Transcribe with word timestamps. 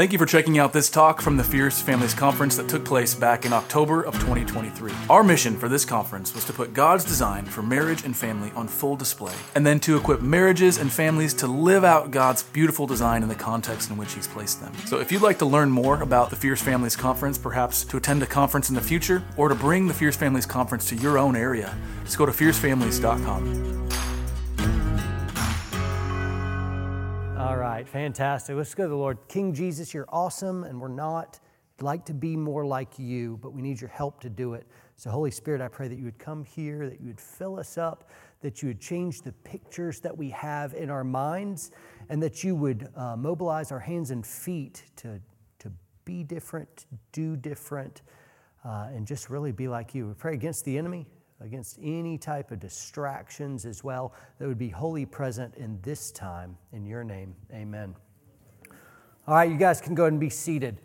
Thank 0.00 0.14
you 0.14 0.18
for 0.18 0.24
checking 0.24 0.58
out 0.58 0.72
this 0.72 0.88
talk 0.88 1.20
from 1.20 1.36
the 1.36 1.44
Fierce 1.44 1.82
Families 1.82 2.14
Conference 2.14 2.56
that 2.56 2.70
took 2.70 2.86
place 2.86 3.14
back 3.14 3.44
in 3.44 3.52
October 3.52 4.00
of 4.00 4.14
2023. 4.14 4.90
Our 5.10 5.22
mission 5.22 5.58
for 5.58 5.68
this 5.68 5.84
conference 5.84 6.34
was 6.34 6.42
to 6.46 6.54
put 6.54 6.72
God's 6.72 7.04
design 7.04 7.44
for 7.44 7.60
marriage 7.60 8.02
and 8.02 8.16
family 8.16 8.50
on 8.56 8.66
full 8.66 8.96
display, 8.96 9.34
and 9.54 9.66
then 9.66 9.78
to 9.80 9.98
equip 9.98 10.22
marriages 10.22 10.78
and 10.78 10.90
families 10.90 11.34
to 11.34 11.46
live 11.46 11.84
out 11.84 12.10
God's 12.10 12.42
beautiful 12.44 12.86
design 12.86 13.22
in 13.22 13.28
the 13.28 13.34
context 13.34 13.90
in 13.90 13.98
which 13.98 14.14
He's 14.14 14.26
placed 14.26 14.62
them. 14.62 14.72
So 14.86 15.00
if 15.00 15.12
you'd 15.12 15.20
like 15.20 15.38
to 15.40 15.44
learn 15.44 15.70
more 15.70 16.00
about 16.00 16.30
the 16.30 16.36
Fierce 16.36 16.62
Families 16.62 16.96
Conference, 16.96 17.36
perhaps 17.36 17.84
to 17.84 17.98
attend 17.98 18.22
a 18.22 18.26
conference 18.26 18.70
in 18.70 18.76
the 18.76 18.80
future, 18.80 19.22
or 19.36 19.50
to 19.50 19.54
bring 19.54 19.86
the 19.86 19.92
Fierce 19.92 20.16
Families 20.16 20.46
Conference 20.46 20.88
to 20.88 20.94
your 20.94 21.18
own 21.18 21.36
area, 21.36 21.76
just 22.04 22.16
go 22.16 22.24
to 22.24 22.32
fiercefamilies.com. 22.32 24.09
All 27.40 27.56
right, 27.56 27.88
fantastic. 27.88 28.54
Let's 28.54 28.74
go 28.74 28.82
to 28.82 28.90
the 28.90 28.94
Lord. 28.94 29.16
King 29.26 29.54
Jesus, 29.54 29.94
you're 29.94 30.04
awesome, 30.10 30.64
and 30.64 30.78
we're 30.78 30.88
not 30.88 31.40
like 31.80 32.04
to 32.04 32.12
be 32.12 32.36
more 32.36 32.66
like 32.66 32.98
you, 32.98 33.38
but 33.40 33.54
we 33.54 33.62
need 33.62 33.80
your 33.80 33.88
help 33.88 34.20
to 34.20 34.28
do 34.28 34.52
it. 34.52 34.66
So, 34.96 35.08
Holy 35.08 35.30
Spirit, 35.30 35.62
I 35.62 35.68
pray 35.68 35.88
that 35.88 35.96
you 35.96 36.04
would 36.04 36.18
come 36.18 36.44
here, 36.44 36.86
that 36.86 37.00
you 37.00 37.06
would 37.06 37.20
fill 37.20 37.58
us 37.58 37.78
up, 37.78 38.10
that 38.42 38.60
you 38.60 38.68
would 38.68 38.78
change 38.78 39.22
the 39.22 39.32
pictures 39.32 40.00
that 40.00 40.14
we 40.14 40.28
have 40.28 40.74
in 40.74 40.90
our 40.90 41.02
minds, 41.02 41.70
and 42.10 42.22
that 42.22 42.44
you 42.44 42.54
would 42.54 42.90
uh, 42.94 43.16
mobilize 43.16 43.72
our 43.72 43.80
hands 43.80 44.10
and 44.10 44.26
feet 44.26 44.82
to, 44.96 45.18
to 45.60 45.72
be 46.04 46.22
different, 46.22 46.84
do 47.12 47.36
different, 47.36 48.02
uh, 48.66 48.88
and 48.94 49.06
just 49.06 49.30
really 49.30 49.50
be 49.50 49.66
like 49.66 49.94
you. 49.94 50.08
We 50.08 50.12
pray 50.12 50.34
against 50.34 50.66
the 50.66 50.76
enemy 50.76 51.06
against 51.40 51.78
any 51.82 52.18
type 52.18 52.50
of 52.50 52.60
distractions 52.60 53.64
as 53.64 53.82
well 53.82 54.12
that 54.38 54.46
would 54.46 54.58
be 54.58 54.68
wholly 54.68 55.06
present 55.06 55.54
in 55.56 55.78
this 55.82 56.10
time. 56.10 56.56
In 56.72 56.84
your 56.84 57.02
name, 57.02 57.34
amen. 57.52 57.94
All 59.26 59.34
right, 59.34 59.50
you 59.50 59.56
guys 59.56 59.80
can 59.80 59.94
go 59.94 60.04
and 60.04 60.20
be 60.20 60.30
seated. 60.30 60.80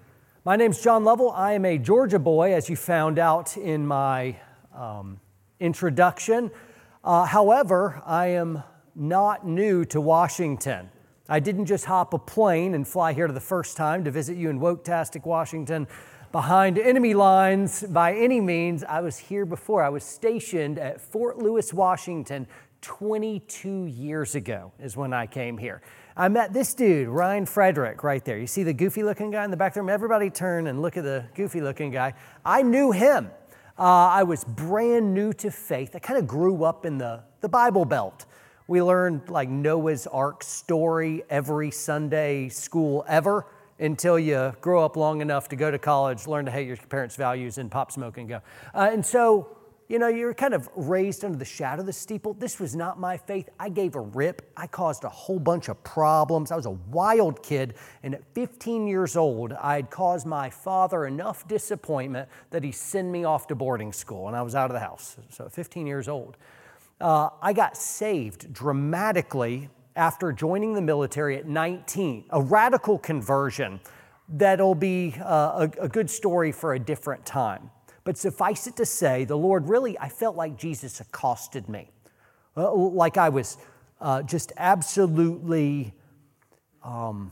My 0.46 0.55
name's 0.55 0.82
John 0.82 1.04
Lovell. 1.04 1.32
I 1.32 1.54
am 1.54 1.66
a 1.66 1.77
Georgia 1.77 2.20
boy, 2.20 2.54
as 2.54 2.70
you 2.70 2.76
found 2.76 3.20
out 3.20 3.57
in 3.57 3.85
my 3.85 4.38
um, 4.74 5.20
introduction. 5.60 6.52
Uh, 7.04 7.26
however, 7.26 8.01
I 8.05 8.27
am 8.27 8.63
not 8.96 9.46
new 9.46 9.84
to 9.85 9.99
Washington. 9.99 10.90
I 11.27 11.40
didn't 11.40 11.66
just 11.66 11.85
hop 11.85 12.13
a 12.13 12.20
plane 12.20 12.76
and 12.76 12.88
fly 12.88 13.13
here 13.13 13.27
to 13.27 13.34
the 13.34 13.40
first 13.40 13.76
time 13.76 14.04
to 14.04 14.12
visit 14.12 14.38
you 14.38 14.49
in 14.49 14.60
Woketastic, 14.60 15.26
Washington 15.26 15.88
behind 16.31 16.77
enemy 16.77 17.13
lines 17.13 17.84
by 17.84 18.13
any 18.13 18.41
means. 18.41 18.84
I 18.84 19.01
was 19.01 19.18
here 19.18 19.45
before. 19.45 19.84
I 19.84 19.90
was 19.90 20.04
stationed 20.04 20.79
at 20.79 21.01
Fort 21.01 21.37
Lewis, 21.37 21.73
Washington 21.73 22.48
22 22.82 23.85
years 23.85 24.35
ago, 24.35 24.71
is 24.79 24.95
when 24.95 25.13
I 25.13 25.26
came 25.26 25.57
here. 25.57 25.82
I 26.15 26.27
met 26.29 26.54
this 26.54 26.73
dude, 26.73 27.07
Ryan 27.07 27.45
Frederick, 27.45 28.04
right 28.04 28.23
there. 28.23 28.37
You 28.37 28.48
see 28.48 28.63
the 28.63 28.73
goofy 28.73 29.04
looking 29.04 29.32
guy 29.32 29.43
in 29.43 29.51
the 29.51 29.57
back 29.57 29.73
there? 29.73 29.90
Everybody 29.90 30.29
turn 30.29 30.67
and 30.67 30.82
look 30.82 30.95
at 30.95 31.04
the 31.04 31.26
goofy 31.35 31.62
looking 31.62 31.91
guy. 31.91 32.13
I 32.45 32.62
knew 32.62 32.91
him. 32.91 33.32
Uh, 33.77 33.82
I 33.84 34.23
was 34.23 34.43
brand 34.45 35.13
new 35.13 35.34
to 35.34 35.51
faith. 35.51 35.95
I 35.95 35.99
kind 35.99 36.17
of 36.17 36.27
grew 36.27 36.63
up 36.63 36.85
in 36.85 36.98
the, 36.98 37.23
the 37.41 37.49
Bible 37.49 37.85
Belt. 37.85 38.26
We 38.67 38.82
learned 38.82 39.29
like 39.29 39.49
Noah's 39.49 40.07
Ark 40.07 40.43
story 40.43 41.23
every 41.29 41.71
Sunday 41.71 42.49
school 42.49 43.04
ever 43.07 43.45
until 43.79 44.18
you 44.18 44.55
grow 44.62 44.84
up 44.84 44.95
long 44.95 45.21
enough 45.21 45.49
to 45.49 45.55
go 45.55 45.70
to 45.70 45.77
college, 45.77 46.27
learn 46.27 46.45
to 46.45 46.51
hate 46.51 46.68
your 46.68 46.77
parents' 46.77 47.15
values, 47.15 47.57
and 47.57 47.70
pop 47.70 47.91
smoke 47.91 48.17
and 48.17 48.29
go. 48.29 48.41
Uh, 48.73 48.90
and 48.91 49.05
so, 49.05 49.49
you 49.87 49.99
know, 49.99 50.07
you're 50.07 50.34
kind 50.34 50.54
of 50.54 50.70
raised 50.76 51.23
under 51.23 51.37
the 51.37 51.45
shadow 51.45 51.82
of 51.82 51.85
the 51.85 51.93
steeple. 51.93 52.34
This 52.34 52.59
was 52.59 52.76
not 52.76 52.99
my 52.99 53.17
faith. 53.17 53.49
I 53.59 53.70
gave 53.70 53.95
a 53.95 53.99
rip. 53.99 54.51
I 54.57 54.65
caused 54.67 55.04
a 55.04 55.09
whole 55.09 55.40
bunch 55.40 55.67
of 55.70 55.84
problems. 55.84 56.51
I 56.51 56.55
was 56.55 56.65
a 56.65 56.71
wild 56.71 57.43
kid. 57.43 57.76
And 58.01 58.15
at 58.15 58.23
15 58.34 58.87
years 58.87 59.15
old, 59.15 59.54
I 59.54 59.76
had 59.76 59.91
caused 59.91 60.26
my 60.26 60.49
father 60.49 61.05
enough 61.05 61.48
disappointment 61.48 62.29
that 62.49 62.63
he 62.63 62.71
sent 62.71 63.10
me 63.10 63.26
off 63.26 63.48
to 63.48 63.55
boarding 63.55 63.93
school, 63.93 64.28
and 64.28 64.35
I 64.35 64.41
was 64.41 64.56
out 64.56 64.72
of 64.72 64.73
the 64.73 64.79
house. 64.79 65.17
So 65.29 65.45
at 65.45 65.51
15 65.51 65.85
years 65.85 66.07
old. 66.07 66.38
Uh, 67.00 67.29
I 67.41 67.51
got 67.51 67.75
saved 67.75 68.53
dramatically 68.53 69.69
after 69.95 70.31
joining 70.31 70.73
the 70.73 70.81
military 70.81 71.38
at 71.38 71.47
19, 71.47 72.25
a 72.29 72.41
radical 72.41 72.97
conversion 72.97 73.79
that'll 74.28 74.75
be 74.75 75.16
uh, 75.23 75.67
a, 75.79 75.83
a 75.83 75.89
good 75.89 76.09
story 76.09 76.51
for 76.51 76.73
a 76.73 76.79
different 76.79 77.25
time. 77.25 77.69
But 78.03 78.17
suffice 78.17 78.67
it 78.67 78.75
to 78.78 78.85
say, 78.85 79.25
the 79.25 79.38
Lord 79.38 79.67
really, 79.67 79.97
I 79.97 80.09
felt 80.09 80.35
like 80.35 80.57
Jesus 80.57 81.00
accosted 81.00 81.69
me. 81.69 81.89
Uh, 82.56 82.73
like 82.73 83.17
I 83.17 83.29
was 83.29 83.57
uh, 84.00 84.22
just 84.23 84.51
absolutely, 84.57 85.94
um, 86.83 87.31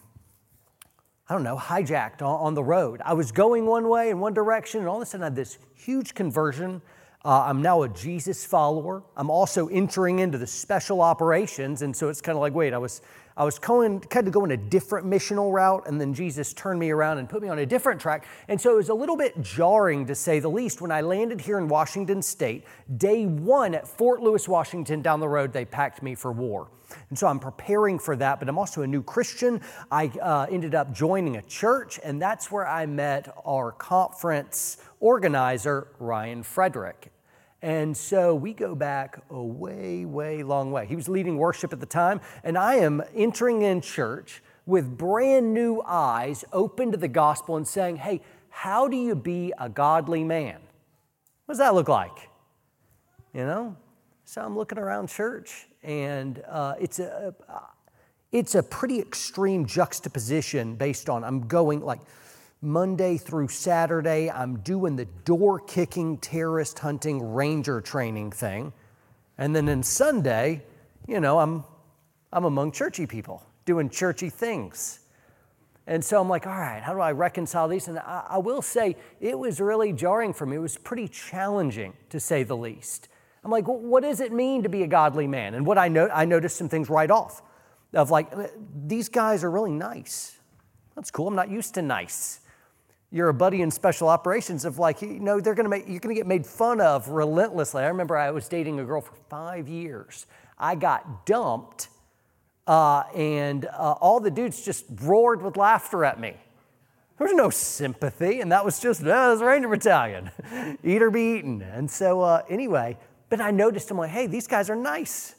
I 1.29 1.33
don't 1.33 1.43
know, 1.43 1.57
hijacked 1.57 2.21
on, 2.21 2.39
on, 2.39 2.53
the 2.53 2.63
road. 2.63 3.01
I 3.05 3.13
was 3.13 3.31
going 3.31 3.65
one 3.65 3.87
way 3.87 4.09
in 4.09 4.19
one 4.19 4.33
direction, 4.33 4.79
and 4.79 4.89
all 4.89 4.97
of 4.97 5.03
a 5.03 5.05
sudden 5.05 5.23
I 5.23 5.25
had 5.27 5.35
this 5.35 5.57
huge 5.75 6.13
conversion 6.13 6.81
uh, 7.25 7.45
I'm 7.45 7.61
now 7.61 7.83
a 7.83 7.89
Jesus 7.89 8.45
follower. 8.45 9.01
I'm 9.15 9.29
also 9.29 9.67
entering 9.67 10.19
into 10.19 10.37
the 10.37 10.47
special 10.47 11.01
operations. 11.01 11.81
And 11.81 11.95
so 11.95 12.09
it's 12.09 12.19
kind 12.19 12.35
of 12.35 12.41
like, 12.41 12.53
wait, 12.53 12.73
I 12.73 12.77
was, 12.77 13.01
I 13.37 13.45
was 13.45 13.57
going, 13.59 14.01
kind 14.01 14.27
of 14.27 14.33
going 14.33 14.51
a 14.51 14.57
different 14.57 15.07
missional 15.07 15.51
route, 15.51 15.87
and 15.87 15.99
then 16.01 16.13
Jesus 16.13 16.53
turned 16.53 16.79
me 16.79 16.91
around 16.91 17.19
and 17.19 17.29
put 17.29 17.41
me 17.41 17.47
on 17.47 17.59
a 17.59 17.65
different 17.65 18.01
track. 18.01 18.27
And 18.49 18.59
so 18.59 18.73
it 18.73 18.75
was 18.75 18.89
a 18.89 18.93
little 18.93 19.15
bit 19.15 19.41
jarring, 19.41 20.05
to 20.07 20.15
say 20.15 20.39
the 20.39 20.49
least, 20.49 20.81
when 20.81 20.91
I 20.91 20.99
landed 20.99 21.39
here 21.39 21.57
in 21.57 21.69
Washington 21.69 22.21
State. 22.21 22.65
Day 22.97 23.25
one 23.25 23.73
at 23.73 23.87
Fort 23.87 24.21
Lewis, 24.21 24.49
Washington, 24.49 25.01
down 25.01 25.21
the 25.21 25.29
road, 25.29 25.53
they 25.53 25.63
packed 25.63 26.03
me 26.03 26.15
for 26.15 26.33
war. 26.33 26.67
And 27.09 27.17
so 27.17 27.27
I'm 27.27 27.39
preparing 27.39 27.99
for 27.99 28.17
that, 28.17 28.39
but 28.39 28.49
I'm 28.49 28.59
also 28.59 28.81
a 28.81 28.87
new 28.87 29.01
Christian. 29.01 29.61
I 29.89 30.07
uh, 30.21 30.45
ended 30.51 30.75
up 30.75 30.93
joining 30.93 31.37
a 31.37 31.41
church, 31.43 32.01
and 32.03 32.21
that's 32.21 32.51
where 32.51 32.67
I 32.67 32.85
met 32.85 33.33
our 33.45 33.71
conference 33.71 34.77
organizer, 34.99 35.87
Ryan 35.99 36.43
Frederick. 36.43 37.12
And 37.63 37.95
so 37.95 38.35
we 38.35 38.51
go 38.51 38.75
back 38.75 39.23
a 39.29 39.41
way, 39.41 40.03
way 40.03 40.43
long 40.43 40.73
way. 40.73 40.85
He 40.85 40.97
was 40.97 41.07
leading 41.07 41.37
worship 41.37 41.71
at 41.71 41.79
the 41.79 41.85
time, 41.85 42.19
and 42.43 42.57
I 42.57 42.75
am 42.75 43.01
entering 43.15 43.61
in 43.61 43.79
church 43.79 44.43
with 44.65 44.97
brand 44.97 45.53
new 45.53 45.81
eyes 45.85 46.43
open 46.51 46.91
to 46.91 46.97
the 46.97 47.07
gospel 47.07 47.55
and 47.55 47.65
saying, 47.65 47.95
Hey, 47.95 48.19
how 48.49 48.89
do 48.89 48.97
you 48.97 49.15
be 49.15 49.53
a 49.57 49.69
godly 49.69 50.25
man? 50.25 50.59
What 51.45 51.53
does 51.53 51.59
that 51.59 51.73
look 51.73 51.87
like? 51.87 52.29
You 53.33 53.45
know? 53.45 53.77
So 54.25 54.41
I'm 54.41 54.57
looking 54.57 54.77
around 54.77 55.07
church, 55.07 55.67
and 55.83 56.43
uh, 56.49 56.75
it's 56.81 56.99
a 56.99 57.33
it's 58.33 58.55
a 58.55 58.63
pretty 58.63 58.99
extreme 58.99 59.65
juxtaposition 59.65 60.75
based 60.75 61.09
on 61.09 61.23
I'm 61.23 61.47
going 61.47 61.79
like 61.79 62.01
Monday 62.63 63.17
through 63.17 63.49
Saturday, 63.49 64.31
I'm 64.31 64.59
doing 64.59 64.95
the 64.95 65.03
door 65.25 65.59
kicking, 65.59 66.17
terrorist 66.17 66.79
hunting, 66.79 67.33
ranger 67.33 67.81
training 67.81 68.31
thing. 68.31 68.71
And 69.37 69.53
then 69.53 69.67
in 69.67 69.83
Sunday, 69.83 70.63
you 71.05 71.19
know, 71.19 71.39
I'm, 71.39 71.65
I'm 72.31 72.45
among 72.45 72.71
churchy 72.71 73.05
people 73.05 73.43
doing 73.65 73.89
churchy 73.89 74.29
things. 74.29 74.99
And 75.87 76.03
so 76.03 76.21
I'm 76.21 76.29
like, 76.29 76.47
all 76.47 76.57
right, 76.57 76.81
how 76.81 76.93
do 76.93 77.01
I 77.01 77.11
reconcile 77.11 77.67
these? 77.67 77.89
And 77.89 77.99
I, 77.99 78.27
I, 78.29 78.37
will 78.37 78.61
say 78.61 78.95
it 79.19 79.37
was 79.37 79.59
really 79.59 79.91
jarring 79.91 80.33
for 80.33 80.45
me. 80.45 80.55
It 80.55 80.59
was 80.59 80.77
pretty 80.77 81.09
challenging, 81.09 81.93
to 82.11 82.19
say 82.21 82.43
the 82.43 82.55
least. 82.55 83.09
I'm 83.43 83.51
like, 83.51 83.67
well, 83.67 83.79
what 83.79 84.03
does 84.03 84.21
it 84.21 84.31
mean 84.31 84.63
to 84.63 84.69
be 84.69 84.83
a 84.83 84.87
godly 84.87 85.27
man? 85.27 85.53
And 85.53 85.65
what 85.65 85.77
I 85.77 85.89
know, 85.89 86.07
I 86.07 86.23
noticed 86.23 86.55
some 86.55 86.69
things 86.69 86.89
right 86.89 87.11
off 87.11 87.41
of 87.91 88.09
like, 88.09 88.31
these 88.85 89.09
guys 89.09 89.43
are 89.43 89.51
really 89.51 89.73
nice. 89.73 90.37
That's 90.95 91.11
cool. 91.11 91.27
I'm 91.27 91.35
not 91.35 91.49
used 91.49 91.73
to 91.73 91.81
nice 91.81 92.39
you're 93.13 93.29
a 93.29 93.33
buddy 93.33 93.61
in 93.61 93.69
special 93.69 94.09
operations 94.09 94.65
of 94.65 94.79
like, 94.79 95.03
you 95.03 95.19
know, 95.19 95.39
they're 95.39 95.53
gonna 95.53 95.69
make, 95.69 95.87
you're 95.87 95.99
gonna 95.99 96.15
get 96.15 96.25
made 96.25 96.47
fun 96.47 96.81
of 96.81 97.09
relentlessly. 97.09 97.83
I 97.83 97.87
remember 97.87 98.17
I 98.17 98.31
was 98.31 98.49
dating 98.49 98.79
a 98.79 98.83
girl 98.83 99.01
for 99.01 99.13
five 99.29 99.69
years. 99.69 100.25
I 100.57 100.73
got 100.73 101.27
dumped, 101.27 101.89
uh, 102.65 103.03
and 103.15 103.65
uh, 103.65 103.93
all 104.01 104.19
the 104.19 104.31
dudes 104.31 104.65
just 104.65 104.85
roared 105.03 105.43
with 105.43 105.57
laughter 105.57 106.03
at 106.03 106.19
me. 106.19 106.35
There 107.19 107.27
was 107.27 107.35
no 107.35 107.51
sympathy, 107.51 108.41
and 108.41 108.51
that 108.51 108.65
was 108.65 108.79
just, 108.79 109.03
oh, 109.03 109.31
was 109.31 109.43
Ranger 109.43 109.67
Battalion, 109.67 110.31
eat 110.83 111.03
or 111.03 111.11
be 111.11 111.37
eaten. 111.37 111.61
And 111.61 111.89
so, 111.89 112.21
uh, 112.21 112.41
anyway, 112.49 112.97
but 113.29 113.39
I 113.39 113.51
noticed, 113.51 113.91
I'm 113.91 113.97
like, 113.97 114.09
hey, 114.09 114.25
these 114.25 114.47
guys 114.47 114.71
are 114.71 114.75
nice. 114.75 115.35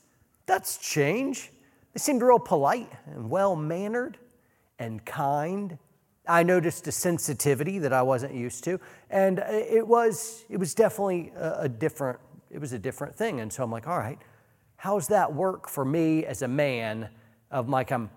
That's 0.46 0.76
change. 0.78 1.50
They 1.92 1.98
seemed 1.98 2.22
real 2.22 2.38
polite 2.38 2.92
and 3.06 3.28
well 3.28 3.56
mannered 3.56 4.16
and 4.78 5.04
kind 5.04 5.76
I 6.26 6.42
noticed 6.42 6.86
a 6.86 6.92
sensitivity 6.92 7.78
that 7.80 7.92
I 7.92 8.02
wasn't 8.02 8.34
used 8.34 8.64
to, 8.64 8.80
and 9.10 9.38
it 9.38 9.86
was 9.86 10.44
it 10.48 10.56
was 10.56 10.74
definitely 10.74 11.32
a, 11.36 11.60
a 11.60 11.68
different 11.68 12.18
it 12.50 12.60
was 12.60 12.72
a 12.72 12.78
different 12.78 13.14
thing. 13.14 13.40
And 13.40 13.52
so 13.52 13.62
I'm 13.62 13.70
like, 13.70 13.86
all 13.86 13.98
right, 13.98 14.18
how's 14.76 15.08
that 15.08 15.32
work 15.32 15.68
for 15.68 15.84
me 15.84 16.24
as 16.24 16.42
a 16.42 16.48
man? 16.48 17.08
Of 17.50 17.68
like 17.68 17.92
I'm 17.92 18.10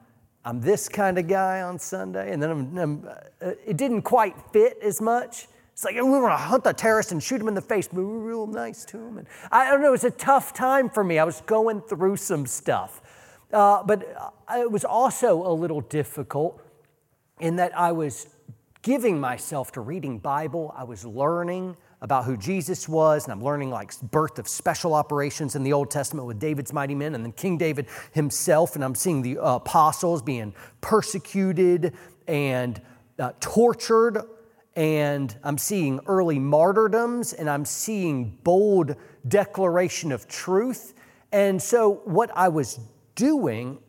I'm 0.45 0.62
this 0.62 0.88
kind 0.88 1.18
of 1.18 1.27
guy 1.27 1.62
on 1.62 1.77
Sunday, 1.77 2.31
and 2.31 2.42
then 2.42 2.50
I'm, 2.50 2.77
I'm, 2.77 3.09
uh, 3.42 3.51
it 3.65 3.75
didn't 3.75 4.04
quite 4.04 4.33
fit 4.54 4.77
as 4.81 5.01
much. 5.01 5.50
It's 5.74 5.83
like 5.83 5.95
we 5.95 6.01
want 6.04 6.31
to 6.31 6.38
hunt 6.38 6.63
the 6.63 6.71
terrorist 6.71 7.12
and 7.12 7.21
shoot 7.21 7.42
him 7.42 7.50
in 7.50 7.54
the 7.54 7.62
face, 7.62 7.89
but 7.89 7.98
we're 7.98 8.18
real 8.18 8.48
nice 8.48 8.86
to 8.86 8.98
him. 8.98 9.18
And 9.18 9.27
I 9.51 9.69
don't 9.69 9.81
know, 9.81 9.89
it 9.89 9.92
was 9.92 10.06
a 10.06 10.12
tough 10.12 10.54
time 10.54 10.89
for 10.89 11.04
me. 11.04 11.19
I 11.19 11.25
was 11.25 11.42
going 11.42 11.81
through 11.81 12.15
some 12.15 12.45
stuff, 12.45 13.01
uh, 13.51 13.83
but 13.83 14.07
uh, 14.18 14.59
it 14.62 14.71
was 14.71 14.86
also 14.86 15.45
a 15.45 15.51
little 15.51 15.81
difficult 15.81 16.62
in 17.39 17.57
that 17.57 17.78
I 17.78 17.92
was 17.92 18.28
giving 18.81 19.19
myself 19.19 19.72
to 19.74 19.81
reading 19.81 20.19
Bible, 20.19 20.74
I 20.75 20.84
was 20.84 21.06
learning 21.06 21.75
about 22.01 22.25
who 22.25 22.38
Jesus 22.38 22.88
was, 22.88 23.25
and 23.25 23.34
I'm 23.34 23.44
learning 23.44 23.72
like 23.72 24.00
birth 24.12 24.38
of 24.38 24.48
special 24.48 24.94
operations 24.94 25.56
in 25.56 25.63
the 25.63 25.74
Old 25.74 25.89
Testament 25.89 26.28
with 26.28 26.39
David's 26.39 26.72
mighty 26.72 26.95
men, 26.95 27.16
and 27.16 27.24
then 27.24 27.31
King 27.31 27.57
David 27.57 27.88
himself, 28.12 28.75
and 28.75 28.84
I'm 28.84 28.95
seeing 28.95 29.22
the 29.22 29.39
uh, 29.39 29.56
apostles 29.56 30.22
being 30.22 30.54
persecuted 30.80 31.94
and 32.28 32.80
uh, 33.18 33.31
tortured, 33.40 34.22
and 34.75 35.36
I'm 35.44 35.57
seeing 35.57 36.00
early 36.06 36.38
martyrdoms, 36.38 37.33
and 37.33 37.50
I'm 37.50 37.66
seeing 37.66 38.38
bold 38.44 38.95
declaration 39.28 40.12
of 40.12 40.28
truth. 40.28 40.94
And 41.31 41.62
so, 41.62 42.01
what 42.06 42.30
I 42.36 42.50
was 42.50 42.80
doing 43.16 43.80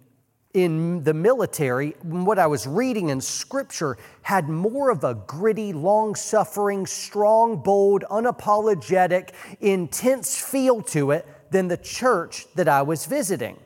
in 0.55 1.05
the 1.05 1.13
military, 1.13 1.91
what 2.03 2.39
I 2.39 2.47
was 2.47 2.67
reading 2.67 3.11
in 3.11 3.21
scripture 3.21 3.99
had 4.23 4.49
more 4.49 4.91
of 4.91 5.05
a 5.05 5.15
gritty, 5.15 5.73
long 5.73 6.15
suffering, 6.15 6.87
strong, 6.87 7.63
bold, 7.63 8.05
unapologetic, 8.11 9.31
intense 9.61 10.41
feel 10.41 10.83
to 10.83 11.11
it 11.11 11.27
than 11.51 11.69
the 11.69 11.77
church 11.77 12.47
that 12.55 12.69
I 12.69 12.83
was 12.83 13.07
visiting. 13.07 13.59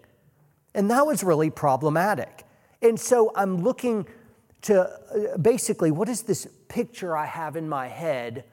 And 0.74 0.90
that 0.90 1.06
was 1.06 1.22
really 1.22 1.50
problematic. 1.50 2.44
And 2.80 2.98
so 2.98 3.32
I'm 3.36 3.62
looking 3.62 4.06
to 4.62 4.82
uh, 4.82 5.36
basically 5.38 5.90
what 5.90 6.08
is 6.08 6.22
this 6.22 6.46
picture 6.68 7.16
I 7.16 7.26
have 7.26 7.56
in 7.56 7.68
my 7.68 7.88
head 7.88 8.44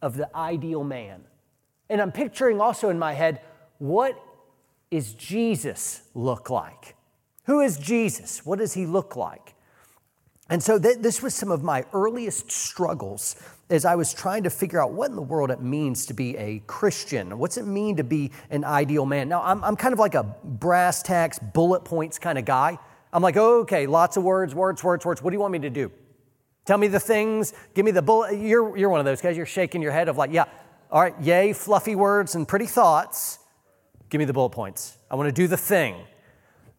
of 0.00 0.16
the 0.16 0.34
ideal 0.36 0.84
man? 0.84 1.24
And 1.88 2.00
I'm 2.00 2.12
picturing 2.12 2.60
also 2.60 2.88
in 2.88 2.98
my 2.98 3.14
head 3.14 3.40
what 3.78 4.20
is 4.90 5.14
Jesus 5.14 6.02
look 6.14 6.50
like? 6.50 6.94
Who 7.44 7.60
is 7.60 7.78
Jesus? 7.78 8.44
What 8.44 8.58
does 8.58 8.74
he 8.74 8.86
look 8.86 9.16
like? 9.16 9.54
And 10.50 10.62
so 10.62 10.78
th- 10.78 10.98
this 10.98 11.22
was 11.22 11.34
some 11.34 11.50
of 11.50 11.62
my 11.62 11.84
earliest 11.92 12.50
struggles 12.50 13.36
as 13.70 13.84
I 13.84 13.94
was 13.94 14.12
trying 14.12 14.42
to 14.42 14.50
figure 14.50 14.82
out 14.82 14.92
what 14.92 15.08
in 15.08 15.16
the 15.16 15.22
world 15.22 15.50
it 15.50 15.60
means 15.60 16.04
to 16.06 16.14
be 16.14 16.36
a 16.36 16.62
Christian. 16.66 17.38
What's 17.38 17.56
it 17.56 17.66
mean 17.66 17.96
to 17.96 18.04
be 18.04 18.30
an 18.50 18.62
ideal 18.62 19.06
man? 19.06 19.28
Now, 19.28 19.42
I'm, 19.42 19.64
I'm 19.64 19.76
kind 19.76 19.94
of 19.94 19.98
like 19.98 20.14
a 20.14 20.22
brass 20.44 21.02
tacks, 21.02 21.38
bullet 21.38 21.84
points 21.84 22.18
kind 22.18 22.38
of 22.38 22.44
guy. 22.44 22.78
I'm 23.12 23.22
like, 23.22 23.36
okay, 23.36 23.86
lots 23.86 24.16
of 24.16 24.24
words, 24.24 24.54
words, 24.54 24.84
words, 24.84 25.04
words. 25.06 25.22
What 25.22 25.30
do 25.30 25.34
you 25.34 25.40
want 25.40 25.52
me 25.52 25.60
to 25.60 25.70
do? 25.70 25.90
Tell 26.66 26.78
me 26.78 26.88
the 26.88 27.00
things, 27.00 27.52
give 27.74 27.84
me 27.84 27.90
the 27.90 28.02
bullet. 28.02 28.36
You're, 28.36 28.76
you're 28.76 28.90
one 28.90 29.00
of 29.00 29.06
those 29.06 29.20
guys, 29.20 29.36
you're 29.36 29.46
shaking 29.46 29.82
your 29.82 29.92
head 29.92 30.08
of 30.08 30.16
like, 30.16 30.32
yeah, 30.32 30.44
all 30.90 31.00
right, 31.00 31.14
yay, 31.20 31.52
fluffy 31.52 31.94
words 31.94 32.34
and 32.34 32.46
pretty 32.46 32.66
thoughts. 32.66 33.38
Give 34.08 34.18
me 34.18 34.24
the 34.24 34.32
bullet 34.32 34.50
points. 34.50 34.96
I 35.10 35.16
want 35.16 35.28
to 35.28 35.32
do 35.32 35.46
the 35.46 35.56
thing. 35.56 35.96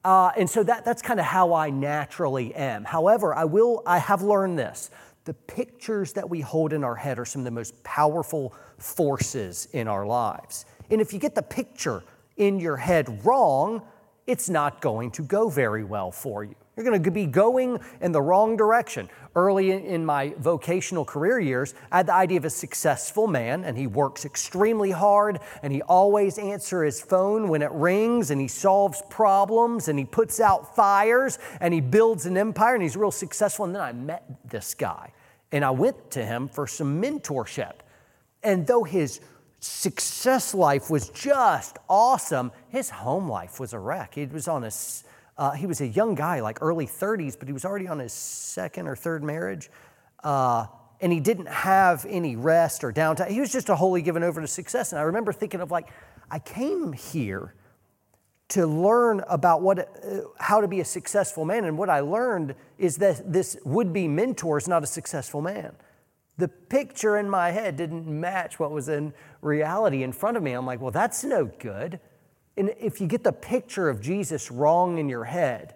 Uh, 0.06 0.32
and 0.38 0.48
so 0.48 0.62
that, 0.62 0.86
that's 0.86 1.02
kind 1.02 1.20
of 1.20 1.26
how 1.26 1.54
I 1.54 1.72
naturally 1.72 2.54
am. 2.54 2.84
However, 2.84 3.34
I 3.34 3.46
will, 3.46 3.82
I 3.88 3.98
have 3.98 4.22
learned 4.22 4.60
this. 4.60 4.92
The 5.24 5.34
pictures 5.34 6.14
that 6.14 6.30
we 6.30 6.42
hold 6.42 6.74
in 6.74 6.84
our 6.84 6.96
head 6.96 7.18
are 7.18 7.26
some 7.26 7.42
of 7.42 7.46
the 7.46 7.52
most 7.52 7.84
powerful 7.84 8.54
forces 8.78 9.68
in 9.74 9.88
our 9.88 10.06
lives. 10.06 10.68
And 10.92 11.02
if 11.02 11.12
you 11.12 11.18
get 11.18 11.34
the 11.34 11.42
picture 11.42 12.04
in 12.38 12.60
your 12.60 12.78
head 12.78 13.26
wrong, 13.26 13.82
it's 14.28 14.48
not 14.48 14.80
going 14.80 15.10
to 15.10 15.24
go 15.24 15.50
very 15.50 15.84
well 15.84 16.12
for 16.12 16.44
you. 16.44 16.56
You're 16.76 16.84
going 16.84 17.02
to 17.02 17.12
be 17.12 17.26
going 17.26 17.80
in 18.02 18.12
the 18.12 18.22
wrong 18.22 18.58
direction. 18.58 19.10
Early 19.34 19.72
in 19.72 20.06
my 20.06 20.34
vocational 20.38 21.06
career 21.06 21.40
years, 21.40 21.74
I 21.90 21.98
had 21.98 22.08
the 22.08 22.14
idea 22.14 22.38
of 22.38 22.46
a 22.46 22.50
successful 22.50 23.28
man, 23.28 23.64
and 23.64 23.78
he 23.78 23.88
works 23.88 24.26
extremely 24.26 24.92
hard, 24.92 25.40
and 25.64 25.72
he 25.72 25.82
always 25.84 26.38
answers 26.38 26.96
his 26.96 27.02
phone 27.02 27.48
when 27.48 27.62
it 27.62 27.72
rings, 27.72 28.30
and 28.30 28.42
he 28.42 28.50
solves 28.50 29.02
problems, 29.10 29.88
and 29.88 29.98
he 29.98 30.04
puts 30.04 30.42
out 30.42 30.76
fires, 30.76 31.40
and 31.62 31.74
he 31.74 31.80
builds 31.80 32.26
an 32.26 32.38
empire, 32.38 32.74
and 32.74 32.84
he's 32.84 32.98
real 32.98 33.12
successful. 33.12 33.64
And 33.66 33.74
then 33.74 33.82
I 33.82 33.94
met 33.94 34.26
this 34.44 34.74
guy, 34.74 35.14
and 35.54 35.64
I 35.64 35.72
went 35.72 36.12
to 36.12 36.26
him 36.26 36.50
for 36.50 36.68
some 36.68 37.02
mentorship. 37.02 37.76
And 38.44 38.68
though 38.68 38.84
his 38.84 39.22
success 39.62 40.54
life 40.54 40.90
was 40.90 41.10
just 41.10 41.78
awesome, 41.90 42.52
his 42.68 42.90
home 42.90 43.30
life 43.30 43.62
was 43.62 43.74
a 43.74 43.80
wreck. 43.80 44.16
He 44.16 44.26
was 44.26 44.48
on 44.50 44.64
his 44.64 45.06
uh, 45.38 45.52
he 45.52 45.66
was 45.66 45.82
a 45.82 45.88
young 45.88 46.16
guy, 46.16 46.40
like 46.40 46.60
early 46.62 46.88
30s, 46.88 47.38
but 47.38 47.48
he 47.48 47.54
was 47.54 47.66
already 47.66 47.88
on 47.88 48.00
his 48.00 48.14
second 48.14 48.88
or 48.88 48.96
third 48.96 49.24
marriage. 49.24 49.70
Uh, 50.24 50.68
and 51.02 51.12
he 51.12 51.20
didn't 51.20 51.48
have 51.48 52.06
any 52.10 52.36
rest 52.36 52.84
or 52.84 52.94
downtime. 52.94 53.30
He 53.30 53.40
was 53.40 53.52
just 53.52 53.70
a 53.70 53.76
wholly 53.76 54.02
given 54.02 54.24
over 54.24 54.40
to 54.40 54.48
success. 54.48 54.92
And 54.92 55.00
I 55.00 55.04
remember 55.04 55.34
thinking 55.34 55.60
of 55.60 55.72
like, 55.72 55.90
I 56.32 56.40
came 56.40 56.94
here 56.94 57.54
to 58.50 58.66
learn 58.66 59.24
about 59.28 59.62
what, 59.62 59.80
uh, 59.80 60.22
how 60.40 60.62
to 60.62 60.68
be 60.68 60.80
a 60.80 60.86
successful 60.86 61.46
man. 61.46 61.66
And 61.66 61.78
what 61.78 61.90
I 61.90 62.00
learned 62.00 62.56
is 62.78 62.98
that 62.98 63.32
this 63.32 63.58
would 63.66 63.92
be 63.92 64.08
mentor 64.08 64.58
is 64.58 64.68
not 64.68 64.84
a 64.84 64.88
successful 64.88 65.42
man. 65.42 65.76
The 66.38 66.48
picture 66.48 67.18
in 67.18 67.30
my 67.30 67.52
head 67.52 67.76
didn't 67.76 68.08
match 68.08 68.60
what 68.60 68.72
was 68.72 68.90
in 68.90 69.14
reality 69.42 70.04
in 70.04 70.12
front 70.12 70.38
of 70.38 70.44
me. 70.44 70.54
I'm 70.54 70.66
like, 70.66 70.82
well, 70.82 70.92
that's 70.92 71.24
no 71.24 71.46
good. 71.46 72.00
And 72.58 72.74
if 72.80 73.02
you 73.02 73.08
get 73.08 73.24
the 73.24 73.34
picture 73.34 73.90
of 73.90 74.02
Jesus 74.02 74.50
wrong 74.50 74.98
in 74.98 75.10
your 75.10 75.26
head, 75.26 75.76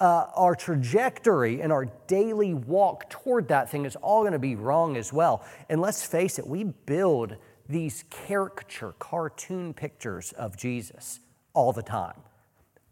uh, 0.00 0.26
our 0.34 0.54
trajectory 0.54 1.60
and 1.60 1.72
our 1.72 1.86
daily 2.06 2.54
walk 2.54 3.08
toward 3.10 3.48
that 3.48 3.70
thing 3.70 3.84
is 3.84 3.96
all 3.96 4.22
going 4.22 4.32
to 4.32 4.38
be 4.38 4.56
wrong 4.56 4.96
as 4.96 5.12
well. 5.12 5.44
And 5.68 5.80
let's 5.80 6.04
face 6.04 6.38
it, 6.38 6.46
we 6.46 6.64
build 6.64 7.36
these 7.68 8.04
caricature, 8.10 8.94
cartoon 8.98 9.72
pictures 9.72 10.32
of 10.32 10.56
Jesus 10.56 11.20
all 11.52 11.72
the 11.72 11.82
time. 11.82 12.20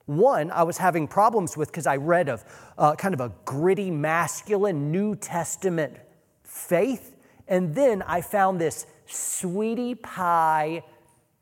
One, 0.07 0.51
I 0.51 0.63
was 0.63 0.79
having 0.79 1.07
problems 1.07 1.57
with 1.57 1.69
because 1.69 1.87
I 1.87 1.97
read 1.97 2.29
of 2.29 2.45
uh, 2.77 2.95
kind 2.97 3.15
of 3.15 3.21
a 3.21 3.33
gritty, 3.45 3.91
masculine 3.91 4.91
New 4.91 5.15
Testament 5.17 5.97
faith, 6.43 7.17
and 7.49 7.75
then 7.75 8.03
I 8.03 8.21
found 8.21 8.61
this 8.61 8.87
sweetie 9.07 9.95
pie 9.95 10.83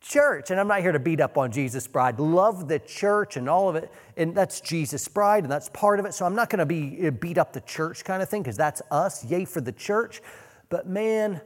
church. 0.00 0.50
And 0.50 0.58
I'm 0.58 0.68
not 0.68 0.80
here 0.80 0.92
to 0.92 0.98
beat 0.98 1.20
up 1.20 1.36
on 1.36 1.52
Jesus' 1.52 1.86
bride. 1.86 2.18
Love 2.18 2.68
the 2.68 2.78
church 2.78 3.36
and 3.36 3.48
all 3.48 3.68
of 3.68 3.76
it. 3.76 3.90
And 4.16 4.34
that's 4.34 4.60
Jesus' 4.60 5.06
bride, 5.08 5.44
and 5.44 5.52
that's 5.52 5.68
part 5.68 6.00
of 6.00 6.06
it. 6.06 6.14
So 6.14 6.24
I'm 6.26 6.34
not 6.34 6.50
going 6.50 6.58
to 6.60 6.66
be 6.66 7.10
beat 7.10 7.38
up 7.38 7.52
the 7.52 7.60
church 7.60 8.04
kind 8.04 8.22
of 8.22 8.28
thing 8.28 8.42
because 8.42 8.56
that's 8.56 8.82
us. 8.90 9.24
Yay 9.24 9.44
for 9.44 9.60
the 9.60 9.72
church. 9.72 10.22
But 10.68 10.86
man, 10.86 11.40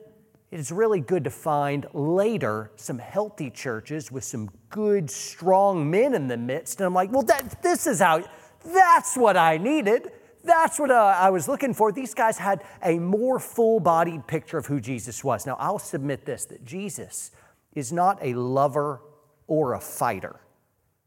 it 0.50 0.60
is 0.60 0.70
really 0.70 1.00
good 1.00 1.24
to 1.24 1.30
find 1.30 1.86
later 1.92 2.70
some 2.76 2.98
healthy 2.98 3.50
churches 3.50 4.12
with 4.12 4.22
some 4.22 4.50
good, 4.70 5.10
strong 5.10 5.90
men 5.90 6.14
in 6.14 6.28
the 6.28 6.36
midst. 6.36 6.80
And 6.80 6.86
I'm 6.86 6.94
like, 6.94 7.10
well, 7.10 7.24
that, 7.24 7.60
this 7.62 7.86
is 7.86 8.00
how, 8.00 8.22
that's 8.64 9.16
what 9.16 9.36
I 9.36 9.58
needed. 9.58 10.12
That's 10.44 10.78
what 10.78 10.90
uh, 10.90 11.16
I 11.18 11.30
was 11.30 11.48
looking 11.48 11.74
for. 11.74 11.90
These 11.90 12.14
guys 12.14 12.36
had 12.36 12.62
a 12.82 12.98
more 12.98 13.40
full 13.40 13.80
bodied 13.80 14.26
picture 14.26 14.58
of 14.58 14.66
who 14.66 14.78
Jesus 14.78 15.24
was. 15.24 15.46
Now, 15.46 15.56
I'll 15.58 15.78
submit 15.78 16.24
this 16.24 16.44
that 16.46 16.64
Jesus 16.64 17.30
is 17.74 17.92
not 17.92 18.18
a 18.22 18.34
lover 18.34 19.00
or 19.46 19.74
a 19.74 19.80
fighter. 19.80 20.40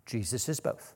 Jesus 0.05 0.47
is 0.49 0.59
both. 0.59 0.95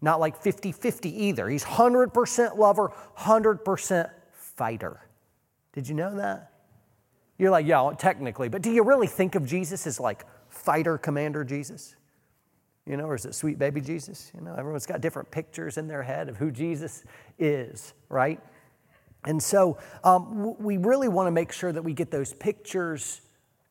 Not 0.00 0.20
like 0.20 0.40
50 0.42 0.72
50 0.72 1.24
either. 1.24 1.48
He's 1.48 1.64
100% 1.64 2.58
lover, 2.58 2.92
100% 3.18 4.10
fighter. 4.32 5.00
Did 5.72 5.88
you 5.88 5.94
know 5.94 6.16
that? 6.16 6.52
You're 7.38 7.50
like, 7.50 7.66
yeah, 7.66 7.90
technically, 7.98 8.48
but 8.48 8.62
do 8.62 8.70
you 8.70 8.84
really 8.84 9.06
think 9.06 9.34
of 9.34 9.44
Jesus 9.44 9.86
as 9.86 9.98
like 9.98 10.24
fighter 10.48 10.98
commander 10.98 11.42
Jesus? 11.42 11.96
You 12.86 12.96
know, 12.96 13.06
or 13.06 13.14
is 13.14 13.24
it 13.24 13.34
sweet 13.34 13.58
baby 13.58 13.80
Jesus? 13.80 14.30
You 14.34 14.42
know, 14.42 14.54
everyone's 14.54 14.86
got 14.86 15.00
different 15.00 15.30
pictures 15.30 15.78
in 15.78 15.88
their 15.88 16.02
head 16.02 16.28
of 16.28 16.36
who 16.36 16.50
Jesus 16.50 17.02
is, 17.38 17.94
right? 18.08 18.40
And 19.24 19.42
so 19.42 19.78
um, 20.04 20.54
we 20.58 20.76
really 20.76 21.08
want 21.08 21.26
to 21.28 21.30
make 21.30 21.50
sure 21.50 21.72
that 21.72 21.82
we 21.82 21.94
get 21.94 22.10
those 22.10 22.34
pictures 22.34 23.22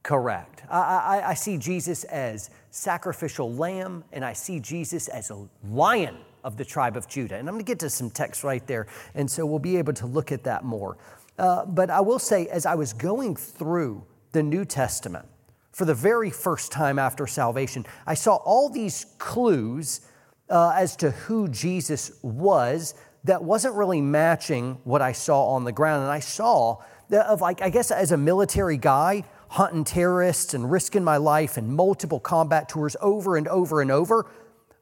correct. 0.03 0.63
I, 0.69 0.79
I, 0.79 1.29
I, 1.29 1.33
see 1.33 1.57
Jesus 1.57 2.03
as 2.05 2.49
sacrificial 2.71 3.53
lamb, 3.53 4.03
and 4.11 4.23
I 4.23 4.33
see 4.33 4.59
Jesus 4.59 5.07
as 5.07 5.31
a 5.31 5.47
lion 5.67 6.17
of 6.43 6.57
the 6.57 6.65
tribe 6.65 6.97
of 6.97 7.07
Judah. 7.07 7.35
And 7.35 7.47
I'm 7.47 7.55
going 7.55 7.65
to 7.65 7.69
get 7.69 7.79
to 7.79 7.89
some 7.89 8.09
text 8.09 8.43
right 8.43 8.65
there, 8.67 8.87
and 9.15 9.29
so 9.29 9.45
we'll 9.45 9.59
be 9.59 9.77
able 9.77 9.93
to 9.93 10.05
look 10.05 10.31
at 10.31 10.43
that 10.43 10.63
more. 10.63 10.97
Uh, 11.39 11.65
but 11.65 11.89
I 11.89 12.01
will 12.01 12.19
say, 12.19 12.47
as 12.47 12.65
I 12.65 12.75
was 12.75 12.93
going 12.93 13.35
through 13.35 14.03
the 14.33 14.43
New 14.43 14.65
Testament 14.65 15.25
for 15.71 15.85
the 15.85 15.95
very 15.95 16.29
first 16.29 16.71
time 16.71 16.99
after 16.99 17.25
salvation, 17.25 17.85
I 18.05 18.13
saw 18.13 18.35
all 18.35 18.69
these 18.69 19.05
clues 19.17 20.01
uh, 20.49 20.73
as 20.75 20.95
to 20.97 21.11
who 21.11 21.47
Jesus 21.47 22.19
was 22.21 22.93
that 23.23 23.41
wasn't 23.41 23.73
really 23.75 24.01
matching 24.01 24.77
what 24.83 25.01
I 25.01 25.13
saw 25.13 25.47
on 25.47 25.63
the 25.63 25.71
ground. 25.71 26.03
And 26.03 26.11
I 26.11 26.19
saw 26.19 26.81
of 27.11 27.41
like, 27.41 27.61
I 27.61 27.69
guess 27.69 27.91
as 27.91 28.11
a 28.11 28.17
military 28.17 28.77
guy, 28.77 29.23
hunting 29.53 29.83
terrorists 29.83 30.55
and 30.55 30.71
risking 30.71 31.03
my 31.03 31.15
life 31.17 31.59
in 31.59 31.75
multiple 31.75 32.19
combat 32.19 32.67
tours 32.67 32.95
over 33.01 33.37
and 33.37 33.47
over 33.47 33.81
and 33.81 33.91
over, 33.91 34.25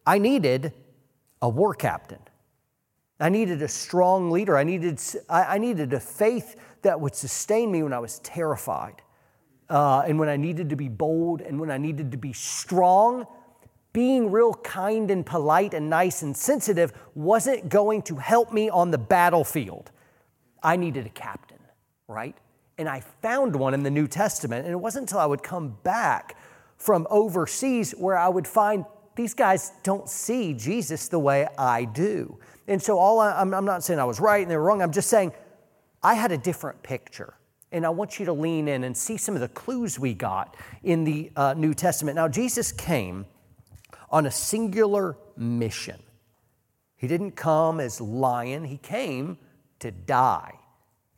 I 0.07 0.17
needed 0.17 0.71
a 1.41 1.49
war 1.49 1.73
captain. 1.73 2.19
I 3.19 3.27
needed 3.27 3.61
a 3.61 3.67
strong 3.67 4.31
leader. 4.31 4.57
I 4.57 4.63
needed, 4.63 5.01
I 5.29 5.57
needed 5.57 5.91
a 5.91 5.99
faith 5.99 6.55
that 6.83 7.01
would 7.01 7.13
sustain 7.15 7.69
me 7.69 7.83
when 7.83 7.91
I 7.91 7.99
was 7.99 8.19
terrified. 8.19 9.01
Uh, 9.69 10.03
and 10.07 10.17
when 10.17 10.29
I 10.29 10.37
needed 10.37 10.69
to 10.69 10.77
be 10.77 10.87
bold 10.87 11.41
and 11.41 11.59
when 11.59 11.69
I 11.69 11.77
needed 11.77 12.09
to 12.11 12.17
be 12.17 12.31
strong, 12.31 13.27
being 13.91 14.31
real 14.31 14.53
kind 14.53 15.11
and 15.11 15.25
polite 15.25 15.73
and 15.73 15.89
nice 15.89 16.21
and 16.21 16.35
sensitive 16.35 16.93
wasn't 17.13 17.67
going 17.67 18.03
to 18.03 18.15
help 18.15 18.53
me 18.53 18.69
on 18.69 18.89
the 18.89 18.97
battlefield. 18.97 19.91
I 20.63 20.77
needed 20.77 21.07
a 21.07 21.09
captain, 21.09 21.59
right? 22.07 22.37
And 22.81 22.89
I 22.89 23.01
found 23.21 23.55
one 23.55 23.75
in 23.75 23.83
the 23.83 23.91
New 23.91 24.07
Testament. 24.07 24.65
And 24.65 24.73
it 24.73 24.79
wasn't 24.79 25.03
until 25.03 25.19
I 25.19 25.27
would 25.27 25.43
come 25.43 25.77
back 25.83 26.35
from 26.77 27.05
overseas 27.11 27.91
where 27.91 28.17
I 28.17 28.27
would 28.27 28.47
find 28.47 28.85
these 29.15 29.35
guys 29.35 29.71
don't 29.83 30.09
see 30.09 30.55
Jesus 30.55 31.07
the 31.07 31.19
way 31.19 31.47
I 31.59 31.85
do. 31.85 32.39
And 32.67 32.81
so, 32.81 32.97
all 32.97 33.19
I, 33.19 33.39
I'm, 33.39 33.53
I'm 33.53 33.65
not 33.65 33.83
saying 33.83 34.00
I 34.00 34.03
was 34.03 34.19
right 34.19 34.41
and 34.41 34.50
they 34.50 34.57
were 34.57 34.63
wrong. 34.63 34.81
I'm 34.81 34.91
just 34.91 35.11
saying 35.11 35.31
I 36.01 36.15
had 36.15 36.31
a 36.31 36.39
different 36.39 36.81
picture. 36.81 37.35
And 37.71 37.85
I 37.85 37.89
want 37.89 38.17
you 38.17 38.25
to 38.25 38.33
lean 38.33 38.67
in 38.67 38.83
and 38.83 38.97
see 38.97 39.15
some 39.15 39.35
of 39.35 39.41
the 39.41 39.50
clues 39.50 40.00
we 40.00 40.15
got 40.15 40.57
in 40.81 41.03
the 41.03 41.31
uh, 41.35 41.53
New 41.55 41.75
Testament. 41.75 42.15
Now, 42.15 42.27
Jesus 42.27 42.71
came 42.71 43.27
on 44.09 44.25
a 44.25 44.31
singular 44.31 45.17
mission. 45.38 46.01
He 46.97 47.07
didn't 47.07 47.33
come 47.33 47.79
as 47.79 48.01
lion, 48.01 48.63
he 48.63 48.77
came 48.77 49.38
to 49.81 49.91
die. 49.91 50.55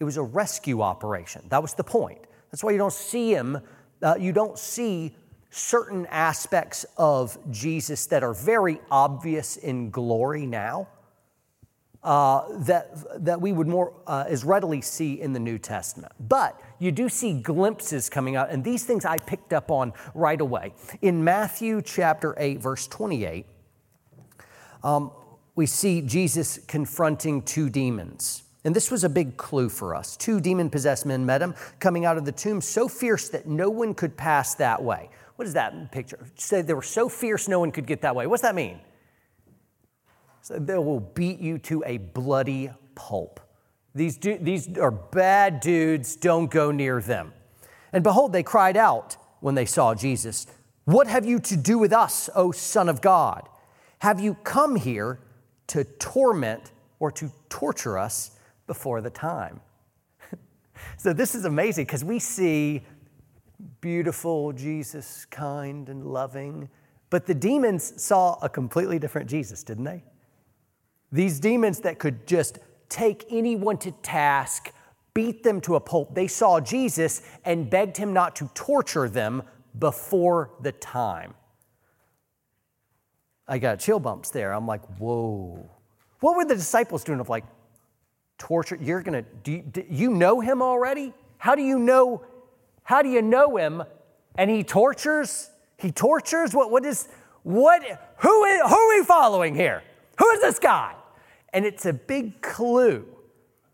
It 0.04 0.06
was 0.06 0.18
a 0.18 0.22
rescue 0.22 0.82
operation. 0.82 1.46
That 1.48 1.62
was 1.62 1.76
the 1.76 1.84
point. 1.86 2.20
That's 2.52 2.62
why 2.62 2.72
you 2.72 2.78
don't 2.78 2.92
see 2.92 3.34
him, 3.34 3.62
uh, 4.02 4.16
you 4.20 4.34
don't 4.34 4.60
see 4.60 5.16
certain 5.50 6.06
aspects 6.08 6.86
of 6.98 7.38
Jesus 7.50 8.06
that 8.08 8.22
are 8.22 8.34
very 8.34 8.82
obvious 8.92 9.56
in 9.56 9.92
glory 9.92 10.46
now. 10.46 10.90
Uh, 12.04 12.44
that, 12.64 13.24
that 13.24 13.40
we 13.40 13.54
would 13.54 13.66
more 13.66 13.94
uh, 14.06 14.26
as 14.28 14.44
readily 14.44 14.82
see 14.82 15.22
in 15.22 15.32
the 15.32 15.40
New 15.40 15.58
Testament. 15.58 16.12
But 16.20 16.60
you 16.80 16.92
do 16.92 17.08
see 17.08 17.40
glimpses 17.40 18.10
coming 18.10 18.36
out, 18.36 18.50
and 18.50 18.62
these 18.62 18.84
things 18.84 19.06
I 19.06 19.20
picked 19.20 19.54
up 19.54 19.72
on 19.72 19.94
right 20.14 20.42
away. 20.42 20.74
In 21.02 21.24
Matthew 21.24 21.82
chapter 21.82 22.36
8, 22.38 22.60
verse 22.60 22.88
28, 22.88 23.46
um, 24.84 25.12
we 25.56 25.66
see 25.66 26.02
Jesus 26.02 26.60
confronting 26.68 27.42
two 27.42 27.70
demons. 27.70 28.44
And 28.66 28.76
this 28.76 28.90
was 28.90 29.04
a 29.04 29.10
big 29.10 29.36
clue 29.36 29.70
for 29.70 29.94
us. 29.94 30.16
Two 30.16 30.40
demon 30.40 30.70
possessed 30.70 31.06
men 31.06 31.26
met 31.26 31.42
him 31.42 31.54
coming 31.80 32.06
out 32.06 32.18
of 32.18 32.26
the 32.26 32.32
tomb 32.32 32.62
so 32.62 32.88
fierce 32.88 33.30
that 33.30 33.46
no 33.46 33.70
one 33.70 33.94
could 33.94 34.16
pass 34.16 34.56
that 34.56 34.82
way. 34.82 35.10
What 35.36 35.48
is 35.48 35.54
that 35.56 35.92
picture? 35.92 36.26
Say 36.36 36.62
they 36.62 36.74
were 36.74 36.82
so 36.82 37.10
fierce 37.10 37.48
no 37.48 37.60
one 37.60 37.72
could 37.72 37.86
get 37.86 38.02
that 38.02 38.16
way. 38.16 38.28
What's 38.28 38.44
that 38.44 38.56
mean? 38.56 38.80
So 40.42 40.60
they 40.60 40.78
will 40.78 41.00
beat 41.00 41.40
you 41.40 41.58
to 41.60 41.84
a 41.86 41.98
bloody 41.98 42.70
pulp. 42.96 43.40
These, 43.96 44.18
du- 44.18 44.40
these 44.40 44.78
are 44.78 44.92
bad 44.92 45.60
dudes, 45.60 46.16
don't 46.16 46.50
go 46.50 46.72
near 46.72 47.02
them. 47.02 47.34
And 47.92 48.04
behold, 48.04 48.34
they 48.34 48.44
cried 48.44 48.78
out 48.78 49.18
when 49.40 49.56
they 49.56 49.66
saw 49.66 49.94
Jesus, 49.94 50.48
What 50.86 51.08
have 51.08 51.26
you 51.26 51.40
to 51.40 51.58
do 51.58 51.78
with 51.78 51.94
us, 51.94 52.30
O 52.36 52.52
Son 52.52 52.90
of 52.90 53.02
God? 53.02 53.48
Have 54.00 54.20
you 54.20 54.36
come 54.44 54.76
here 54.76 55.20
to 55.68 55.84
torment 55.84 56.72
or 57.00 57.12
to 57.12 57.32
torture 57.50 57.98
us 57.98 58.32
before 58.68 59.02
the 59.02 59.10
time? 59.10 59.60
so 60.98 61.14
this 61.14 61.36
is 61.36 61.46
amazing 61.46 61.86
because 61.86 62.04
we 62.04 62.20
see 62.20 62.84
beautiful 63.82 64.54
Jesus, 64.54 65.26
kind 65.26 65.90
and 65.90 66.06
loving, 66.06 66.70
but 67.10 67.26
the 67.26 67.34
demons 67.34 68.02
saw 68.02 68.38
a 68.42 68.50
completely 68.50 69.00
different 69.00 69.30
Jesus, 69.30 69.64
didn't 69.64 69.84
they? 69.84 70.04
These 71.12 71.40
demons 71.40 71.80
that 71.82 72.00
could 72.00 72.26
just 72.26 72.60
take 72.90 73.26
anyone 73.30 73.78
to 73.78 73.92
task, 73.92 74.72
beat 75.14 75.44
them 75.44 75.62
to 75.62 75.76
a 75.76 75.80
pulp. 75.80 76.16
They 76.16 76.28
saw 76.28 76.60
Jesus 76.60 77.22
and 77.46 77.70
begged 77.70 77.98
him 77.98 78.14
not 78.14 78.36
to 78.38 78.50
torture 78.56 79.08
them 79.08 79.44
before 79.78 80.52
the 80.62 80.72
time. 80.72 81.36
I 83.48 83.58
got 83.58 83.80
chill 83.80 84.00
bumps 84.00 84.30
there. 84.30 84.54
I'm 84.54 84.66
like, 84.66 84.84
whoa. 84.98 85.70
What 86.20 86.36
were 86.36 86.46
the 86.46 86.56
disciples 86.56 87.04
doing 87.04 87.20
of 87.20 87.30
like, 87.30 87.44
torture? 88.44 88.78
You're 88.80 89.02
gonna, 89.02 89.22
do 89.22 89.54
you, 89.54 89.62
do 89.62 89.86
you 89.90 90.12
know 90.12 90.42
him 90.42 90.62
already? 90.62 91.14
How 91.38 91.56
do 91.56 91.62
you 91.62 91.80
know, 91.80 92.26
how 92.84 93.02
do 93.02 93.08
you 93.08 93.22
know 93.22 93.56
him 93.56 93.84
and 94.36 94.50
he 94.50 94.66
tortures? 94.66 95.50
He 95.78 95.92
tortures? 95.92 96.54
What, 96.54 96.70
what 96.70 96.86
is, 96.86 97.08
what, 97.44 97.82
who, 98.18 98.46
is, 98.46 98.62
who 98.68 98.76
are 98.76 99.00
we 99.00 99.06
following 99.06 99.56
here? 99.56 99.82
Who 100.20 100.30
is 100.32 100.42
this 100.42 100.60
guy? 100.60 100.94
And 101.54 101.66
it's 101.66 101.86
a 101.86 101.94
big 101.94 102.42
clue 102.42 103.06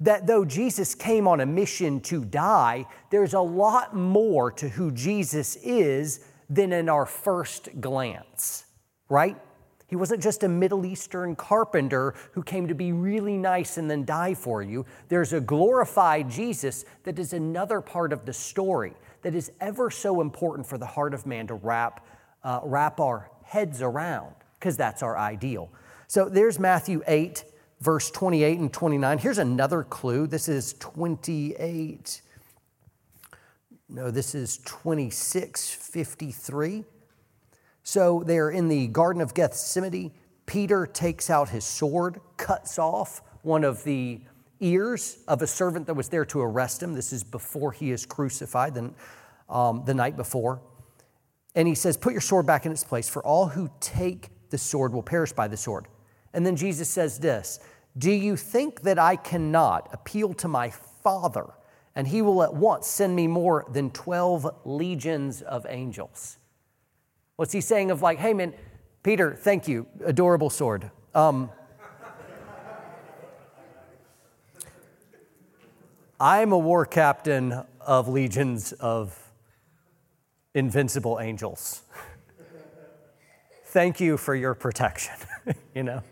that 0.02 0.28
though 0.28 0.46
Jesus 0.46 0.94
came 0.94 1.28
on 1.28 1.40
a 1.40 1.48
mission 1.48 2.00
to 2.02 2.24
die, 2.24 2.86
there's 3.10 3.34
a 3.34 3.42
lot 3.42 3.96
more 3.96 4.52
to 4.52 4.70
who 4.70 4.92
Jesus 4.92 5.56
is 5.58 6.24
than 6.48 6.72
in 6.74 6.90
our 6.90 7.08
first 7.08 7.82
glance, 7.82 8.66
right? 9.10 9.36
He 9.90 9.96
wasn't 9.96 10.22
just 10.22 10.44
a 10.44 10.48
Middle 10.48 10.86
Eastern 10.86 11.36
carpenter 11.36 12.14
who 12.34 12.44
came 12.44 12.68
to 12.68 12.76
be 12.76 12.92
really 12.92 13.38
nice 13.38 13.78
and 13.78 13.90
then 13.90 14.06
die 14.06 14.36
for 14.36 14.62
you. 14.62 14.86
There's 15.08 15.34
a 15.34 15.42
glorified 15.42 16.30
Jesus 16.30 16.86
that 17.04 17.18
is 17.18 17.34
another 17.34 17.82
part 17.82 18.14
of 18.14 18.24
the 18.26 18.34
story 18.34 18.94
that 19.24 19.34
is 19.34 19.52
ever 19.60 19.90
so 19.90 20.22
important 20.22 20.68
for 20.68 20.78
the 20.78 20.86
heart 20.86 21.16
of 21.16 21.26
man 21.26 21.48
to 21.48 21.56
wrap, 21.56 22.06
uh, 22.44 22.60
wrap 22.64 23.00
our 23.00 23.32
heads 23.44 23.82
around, 23.82 24.36
because 24.60 24.78
that's 24.78 25.02
our 25.02 25.18
ideal. 25.18 25.72
So 26.08 26.30
there's 26.30 26.60
Matthew 26.60 27.02
8, 27.08 27.44
verse 27.82 28.12
28 28.12 28.60
and 28.60 28.72
29. 28.72 29.18
Here's 29.18 29.40
another 29.40 29.82
clue. 29.84 30.28
This 30.28 30.48
is 30.48 30.74
28. 30.74 32.22
No, 33.90 34.12
this 34.12 34.36
is 34.36 34.60
2653. 34.60 36.84
So 37.84 38.24
they're 38.26 38.50
in 38.50 38.68
the 38.68 38.88
Garden 38.88 39.22
of 39.22 39.34
Gethsemane. 39.34 40.12
Peter 40.46 40.86
takes 40.86 41.30
out 41.30 41.50
his 41.50 41.64
sword, 41.64 42.20
cuts 42.38 42.80
off 42.80 43.22
one 43.42 43.64
of 43.64 43.84
the 43.84 44.22
ears 44.60 45.20
of 45.28 45.42
a 45.42 45.48
servant 45.48 45.88
that 45.88 45.94
was 45.94 46.10
there 46.10 46.26
to 46.26 46.42
arrest 46.42 46.84
him. 46.84 46.94
This 46.94 47.14
is 47.14 47.24
before 47.24 47.72
he 47.72 47.92
is 47.92 48.06
crucified, 48.06 48.74
the, 48.74 48.92
um, 49.54 49.84
the 49.86 49.94
night 49.94 50.18
before. 50.18 50.62
And 51.56 51.68
he 51.68 51.76
says, 51.76 51.98
Put 51.98 52.14
your 52.14 52.22
sword 52.22 52.46
back 52.46 52.66
in 52.66 52.72
its 52.72 52.84
place, 52.84 53.08
for 53.08 53.24
all 53.24 53.48
who 53.48 53.70
take 53.80 54.30
the 54.50 54.58
sword 54.58 54.94
will 54.94 55.04
perish 55.04 55.32
by 55.32 55.48
the 55.48 55.58
sword. 55.58 55.88
And 56.34 56.46
then 56.46 56.56
Jesus 56.56 56.90
says 56.90 57.20
this 57.20 57.60
Do 57.98 58.12
you 58.12 58.36
think 58.36 58.82
that 58.82 59.00
I 59.00 59.16
cannot 59.16 59.90
appeal 59.94 60.34
to 60.36 60.48
my 60.48 60.70
Father, 60.70 61.46
and 61.96 62.08
he 62.08 62.22
will 62.22 62.44
at 62.44 62.54
once 62.54 62.88
send 62.88 63.16
me 63.16 63.28
more 63.28 63.66
than 63.72 63.92
12 63.92 64.62
legions 64.66 65.42
of 65.42 65.66
angels? 65.70 66.39
What's 67.40 67.54
he 67.54 67.62
saying 67.62 67.90
of 67.90 68.02
like, 68.02 68.18
hey 68.18 68.34
man, 68.34 68.54
Peter, 69.02 69.34
thank 69.34 69.66
you, 69.66 69.88
adorable 70.04 70.50
sword. 70.50 70.92
Um, 71.16 71.50
I'm 76.20 76.52
a 76.52 76.58
war 76.58 76.86
captain 76.86 77.64
of 77.80 78.10
legions 78.10 78.74
of 78.74 79.18
invincible 80.54 81.22
angels. 81.22 81.84
Thank 83.68 84.02
you 84.02 84.18
for 84.18 84.36
your 84.36 84.54
protection, 84.54 85.16
you 85.74 85.84
know? 85.84 86.04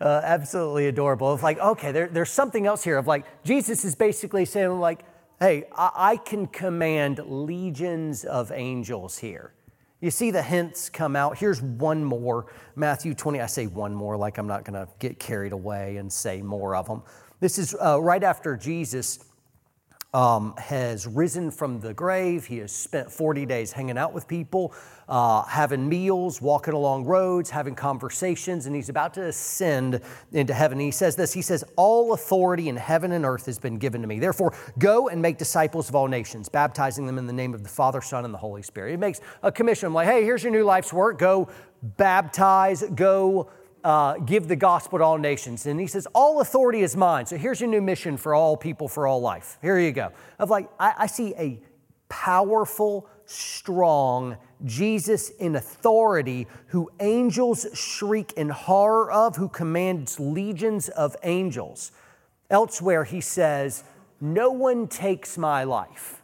uh, 0.00 0.22
absolutely 0.24 0.86
adorable. 0.86 1.30
Of 1.30 1.42
like, 1.42 1.58
okay, 1.58 1.92
there, 1.92 2.08
there's 2.08 2.30
something 2.30 2.66
else 2.66 2.82
here. 2.82 2.96
Of 2.96 3.06
like, 3.06 3.26
Jesus 3.44 3.84
is 3.84 3.94
basically 3.94 4.46
saying, 4.46 4.80
like, 4.80 5.04
hey, 5.38 5.64
I, 5.76 5.90
I 5.94 6.16
can 6.16 6.46
command 6.46 7.20
legions 7.26 8.24
of 8.24 8.50
angels 8.52 9.18
here. 9.18 9.52
You 10.06 10.12
see 10.12 10.30
the 10.30 10.40
hints 10.40 10.88
come 10.88 11.16
out. 11.16 11.36
Here's 11.36 11.60
one 11.60 12.04
more 12.04 12.46
Matthew 12.76 13.12
20. 13.12 13.40
I 13.40 13.46
say 13.46 13.66
one 13.66 13.92
more 13.92 14.16
like 14.16 14.38
I'm 14.38 14.46
not 14.46 14.64
going 14.64 14.74
to 14.74 14.88
get 15.00 15.18
carried 15.18 15.50
away 15.50 15.96
and 15.96 16.12
say 16.12 16.42
more 16.42 16.76
of 16.76 16.86
them. 16.86 17.02
This 17.40 17.58
is 17.58 17.74
uh, 17.84 18.00
right 18.00 18.22
after 18.22 18.56
Jesus 18.56 19.18
um, 20.16 20.54
has 20.56 21.06
risen 21.06 21.50
from 21.50 21.78
the 21.78 21.92
grave. 21.92 22.46
He 22.46 22.56
has 22.58 22.72
spent 22.72 23.12
40 23.12 23.44
days 23.44 23.70
hanging 23.70 23.98
out 23.98 24.14
with 24.14 24.26
people, 24.26 24.72
uh, 25.10 25.42
having 25.42 25.86
meals, 25.86 26.40
walking 26.40 26.72
along 26.72 27.04
roads, 27.04 27.50
having 27.50 27.74
conversations, 27.74 28.64
and 28.64 28.74
he's 28.74 28.88
about 28.88 29.12
to 29.14 29.24
ascend 29.24 30.00
into 30.32 30.54
heaven. 30.54 30.78
And 30.78 30.86
he 30.86 30.90
says 30.90 31.16
this 31.16 31.34
He 31.34 31.42
says, 31.42 31.64
All 31.76 32.14
authority 32.14 32.70
in 32.70 32.76
heaven 32.76 33.12
and 33.12 33.26
earth 33.26 33.44
has 33.44 33.58
been 33.58 33.76
given 33.76 34.00
to 34.00 34.08
me. 34.08 34.18
Therefore, 34.18 34.54
go 34.78 35.08
and 35.08 35.20
make 35.20 35.36
disciples 35.36 35.90
of 35.90 35.94
all 35.94 36.08
nations, 36.08 36.48
baptizing 36.48 37.04
them 37.04 37.18
in 37.18 37.26
the 37.26 37.34
name 37.34 37.52
of 37.52 37.62
the 37.62 37.68
Father, 37.68 38.00
Son, 38.00 38.24
and 38.24 38.32
the 38.32 38.38
Holy 38.38 38.62
Spirit. 38.62 38.92
He 38.92 38.96
makes 38.96 39.20
a 39.42 39.52
commission. 39.52 39.88
I'm 39.88 39.94
like, 39.94 40.08
hey, 40.08 40.24
here's 40.24 40.42
your 40.42 40.52
new 40.52 40.64
life's 40.64 40.94
work. 40.94 41.18
Go 41.18 41.48
baptize, 41.82 42.82
go 42.94 43.50
uh, 43.86 44.18
give 44.18 44.48
the 44.48 44.56
gospel 44.56 44.98
to 44.98 45.04
all 45.04 45.16
nations. 45.16 45.64
And 45.64 45.78
he 45.78 45.86
says, 45.86 46.08
All 46.12 46.40
authority 46.40 46.80
is 46.80 46.96
mine. 46.96 47.24
So 47.24 47.36
here's 47.36 47.60
your 47.60 47.70
new 47.70 47.80
mission 47.80 48.16
for 48.16 48.34
all 48.34 48.56
people, 48.56 48.88
for 48.88 49.06
all 49.06 49.20
life. 49.20 49.58
Here 49.62 49.78
you 49.78 49.92
go. 49.92 50.10
Of 50.40 50.50
like, 50.50 50.68
I, 50.80 50.94
I 50.98 51.06
see 51.06 51.34
a 51.36 51.60
powerful, 52.08 53.08
strong 53.26 54.38
Jesus 54.64 55.28
in 55.28 55.54
authority 55.54 56.48
who 56.66 56.90
angels 56.98 57.64
shriek 57.74 58.32
in 58.32 58.48
horror 58.48 59.12
of, 59.12 59.36
who 59.36 59.48
commands 59.48 60.18
legions 60.18 60.88
of 60.88 61.14
angels. 61.22 61.92
Elsewhere, 62.50 63.04
he 63.04 63.20
says, 63.20 63.84
No 64.20 64.50
one 64.50 64.88
takes 64.88 65.38
my 65.38 65.62
life. 65.62 66.22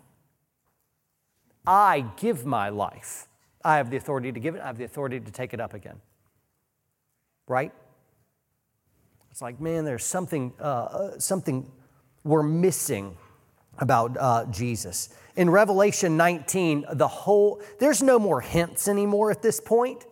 I 1.65 2.07
give 2.17 2.45
my 2.45 2.71
life. 2.71 3.29
I 3.65 3.77
have 3.77 3.89
the 3.89 3.99
authority 3.99 4.33
to 4.33 4.41
give 4.41 4.57
it, 4.57 4.63
I 4.63 4.67
have 4.67 4.79
the 4.79 4.85
authority 4.85 5.21
to 5.21 5.31
take 5.31 5.55
it 5.55 5.61
up 5.61 5.75
again 5.75 6.01
right? 7.47 7.73
It's 9.31 9.43
like, 9.43 9.61
man, 9.61 9.85
there's 9.85 10.05
something, 10.05 10.53
uh, 10.61 10.63
uh, 10.63 11.19
something 11.19 11.71
we're 12.23 12.43
missing 12.43 13.17
about 13.79 14.17
uh, 14.19 14.45
Jesus. 14.51 15.09
In 15.37 15.49
Revelation 15.49 16.17
19, 16.17 16.85
the 16.93 17.09
whole, 17.09 17.63
there's 17.81 18.03
no 18.03 18.19
more 18.19 18.41
hints 18.41 18.89
anymore 18.89 19.31
at 19.31 19.41
this 19.43 19.61
point. 19.61 20.05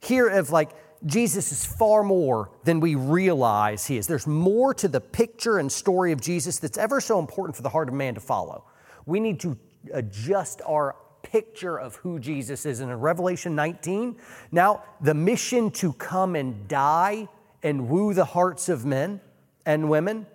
Here, 0.00 0.28
of 0.28 0.50
like, 0.50 0.70
Jesus 1.06 1.52
is 1.52 1.64
far 1.64 2.02
more 2.02 2.50
than 2.64 2.80
we 2.80 2.94
realize 2.94 3.86
he 3.86 3.96
is. 3.96 4.06
There's 4.06 4.26
more 4.26 4.74
to 4.74 4.88
the 4.88 5.00
picture 5.00 5.58
and 5.58 5.70
story 5.70 6.12
of 6.12 6.20
Jesus 6.20 6.58
that's 6.58 6.78
ever 6.78 7.00
so 7.00 7.18
important 7.18 7.56
for 7.56 7.62
the 7.62 7.68
heart 7.68 7.88
of 7.88 7.94
man 7.94 8.14
to 8.14 8.20
follow. 8.20 8.64
We 9.06 9.20
need 9.20 9.38
to 9.40 9.56
adjust 9.92 10.62
our 10.66 10.96
picture 11.24 11.76
of 11.76 11.96
who 11.96 12.18
Jesus 12.20 12.64
is. 12.64 12.80
And 12.80 12.90
in 12.90 13.00
Revelation 13.00 13.56
19, 13.56 14.16
now 14.52 14.84
the 15.00 15.14
mission 15.14 15.70
to 15.72 15.92
come 15.94 16.36
and 16.36 16.68
die 16.68 17.28
and 17.62 17.88
woo 17.88 18.14
the 18.14 18.24
hearts 18.24 18.68
of 18.68 18.84
men 18.84 19.20
and 19.66 19.88
women 19.88 20.26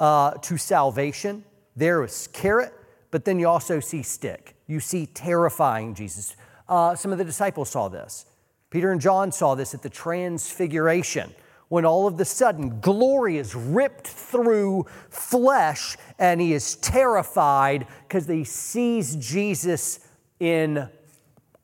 uh, 0.00 0.32
to 0.32 0.56
salvation, 0.56 1.44
there 1.76 2.02
is 2.02 2.28
carrot, 2.32 2.72
but 3.10 3.24
then 3.24 3.38
you 3.38 3.46
also 3.46 3.78
see 3.78 4.02
stick. 4.02 4.56
You 4.66 4.80
see 4.80 5.06
terrifying 5.06 5.94
Jesus. 5.94 6.34
Uh, 6.68 6.94
some 6.94 7.12
of 7.12 7.18
the 7.18 7.24
disciples 7.24 7.70
saw 7.70 7.88
this. 7.88 8.26
Peter 8.70 8.92
and 8.92 9.00
John 9.00 9.32
saw 9.32 9.54
this 9.54 9.74
at 9.74 9.82
the 9.82 9.88
Transfiguration 9.88 11.32
when 11.68 11.84
all 11.84 12.06
of 12.06 12.16
the 12.16 12.24
sudden 12.24 12.80
glory 12.80 13.36
is 13.36 13.54
ripped 13.54 14.06
through 14.06 14.86
flesh 15.10 15.96
and 16.18 16.40
he 16.40 16.52
is 16.52 16.76
terrified 16.76 17.86
because 18.06 18.26
he 18.26 18.44
sees 18.44 19.16
Jesus 19.16 20.00
in, 20.40 20.88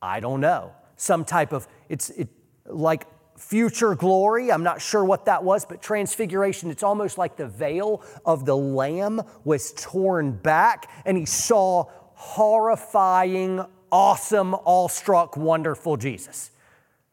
I 0.00 0.20
don't 0.20 0.40
know, 0.40 0.72
some 0.96 1.24
type 1.24 1.52
of, 1.52 1.66
it's 1.88 2.10
it, 2.10 2.28
like 2.66 3.06
future 3.38 3.94
glory. 3.94 4.52
I'm 4.52 4.62
not 4.62 4.80
sure 4.80 5.04
what 5.04 5.26
that 5.26 5.42
was, 5.44 5.64
but 5.64 5.82
transfiguration, 5.82 6.70
it's 6.70 6.82
almost 6.82 7.18
like 7.18 7.36
the 7.36 7.46
veil 7.46 8.02
of 8.24 8.44
the 8.44 8.56
Lamb 8.56 9.22
was 9.44 9.72
torn 9.76 10.32
back 10.32 10.90
and 11.04 11.16
he 11.16 11.26
saw 11.26 11.84
horrifying, 12.14 13.64
awesome, 13.90 14.54
awestruck, 14.54 15.36
wonderful 15.36 15.96
Jesus. 15.96 16.50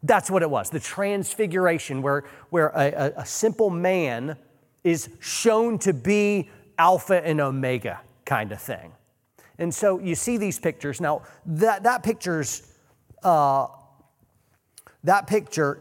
That's 0.04 0.32
what 0.32 0.42
it 0.42 0.50
was 0.50 0.70
the 0.70 0.80
transfiguration, 0.80 2.02
where, 2.02 2.24
where 2.50 2.70
a, 2.70 3.14
a, 3.18 3.26
simple 3.26 3.70
man 3.70 4.36
is 4.84 5.10
shown 5.20 5.78
to 5.80 5.94
be 5.94 6.50
Alpha 6.78 7.24
and 7.24 7.40
Omega 7.40 8.02
kind 8.26 8.52
of 8.52 8.60
thing. 8.60 8.94
And 9.62 9.72
so 9.72 10.00
you 10.00 10.16
see 10.16 10.38
these 10.38 10.58
pictures. 10.58 11.00
Now, 11.00 11.22
that, 11.46 11.84
that 11.84 12.02
picture's, 12.02 12.64
uh, 13.22 13.68
that 15.04 15.28
picture 15.28 15.80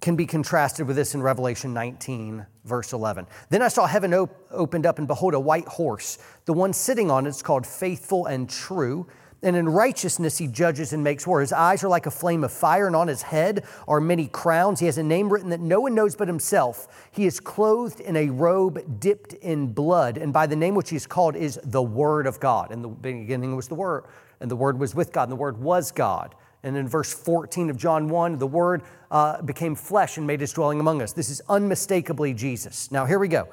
can 0.00 0.16
be 0.16 0.26
contrasted 0.26 0.84
with 0.84 0.96
this 0.96 1.14
in 1.14 1.22
Revelation 1.22 1.72
19, 1.72 2.44
verse 2.64 2.92
11. 2.92 3.28
Then 3.50 3.62
I 3.62 3.68
saw 3.68 3.86
heaven 3.86 4.12
op- 4.14 4.34
opened 4.50 4.84
up, 4.84 4.98
and 4.98 5.06
behold, 5.06 5.34
a 5.34 5.40
white 5.40 5.68
horse. 5.68 6.18
The 6.44 6.52
one 6.52 6.72
sitting 6.72 7.08
on 7.08 7.24
it 7.24 7.30
is 7.30 7.40
called 7.40 7.64
Faithful 7.64 8.26
and 8.26 8.50
True 8.50 9.06
and 9.42 9.56
in 9.56 9.68
righteousness 9.68 10.38
he 10.38 10.46
judges 10.46 10.92
and 10.92 11.04
makes 11.04 11.26
war. 11.26 11.40
His 11.40 11.52
eyes 11.52 11.84
are 11.84 11.88
like 11.88 12.06
a 12.06 12.10
flame 12.10 12.44
of 12.44 12.52
fire, 12.52 12.86
and 12.86 12.96
on 12.96 13.08
his 13.08 13.22
head 13.22 13.64
are 13.86 14.00
many 14.00 14.26
crowns. 14.26 14.80
He 14.80 14.86
has 14.86 14.98
a 14.98 15.02
name 15.02 15.32
written 15.32 15.50
that 15.50 15.60
no 15.60 15.80
one 15.80 15.94
knows 15.94 16.16
but 16.16 16.28
himself. 16.28 17.08
He 17.12 17.26
is 17.26 17.40
clothed 17.40 18.00
in 18.00 18.16
a 18.16 18.30
robe 18.30 19.00
dipped 19.00 19.34
in 19.34 19.72
blood, 19.72 20.18
and 20.18 20.32
by 20.32 20.46
the 20.46 20.56
name 20.56 20.74
which 20.74 20.90
he 20.90 20.96
is 20.96 21.06
called 21.06 21.36
is 21.36 21.60
the 21.62 21.82
Word 21.82 22.26
of 22.26 22.40
God. 22.40 22.72
In 22.72 22.82
the 22.82 22.88
beginning 22.88 23.54
was 23.54 23.68
the 23.68 23.74
Word, 23.74 24.04
and 24.40 24.50
the 24.50 24.56
Word 24.56 24.78
was 24.78 24.94
with 24.94 25.12
God, 25.12 25.24
and 25.24 25.32
the 25.32 25.36
Word 25.36 25.58
was 25.58 25.92
God. 25.92 26.34
And 26.64 26.76
in 26.76 26.88
verse 26.88 27.14
14 27.14 27.70
of 27.70 27.76
John 27.76 28.08
1, 28.08 28.38
the 28.38 28.46
Word 28.46 28.82
uh, 29.10 29.40
became 29.42 29.76
flesh 29.76 30.16
and 30.16 30.26
made 30.26 30.40
his 30.40 30.52
dwelling 30.52 30.80
among 30.80 31.02
us. 31.02 31.12
This 31.12 31.30
is 31.30 31.40
unmistakably 31.48 32.34
Jesus. 32.34 32.90
Now, 32.90 33.06
here 33.06 33.20
we 33.20 33.28
go. 33.28 33.48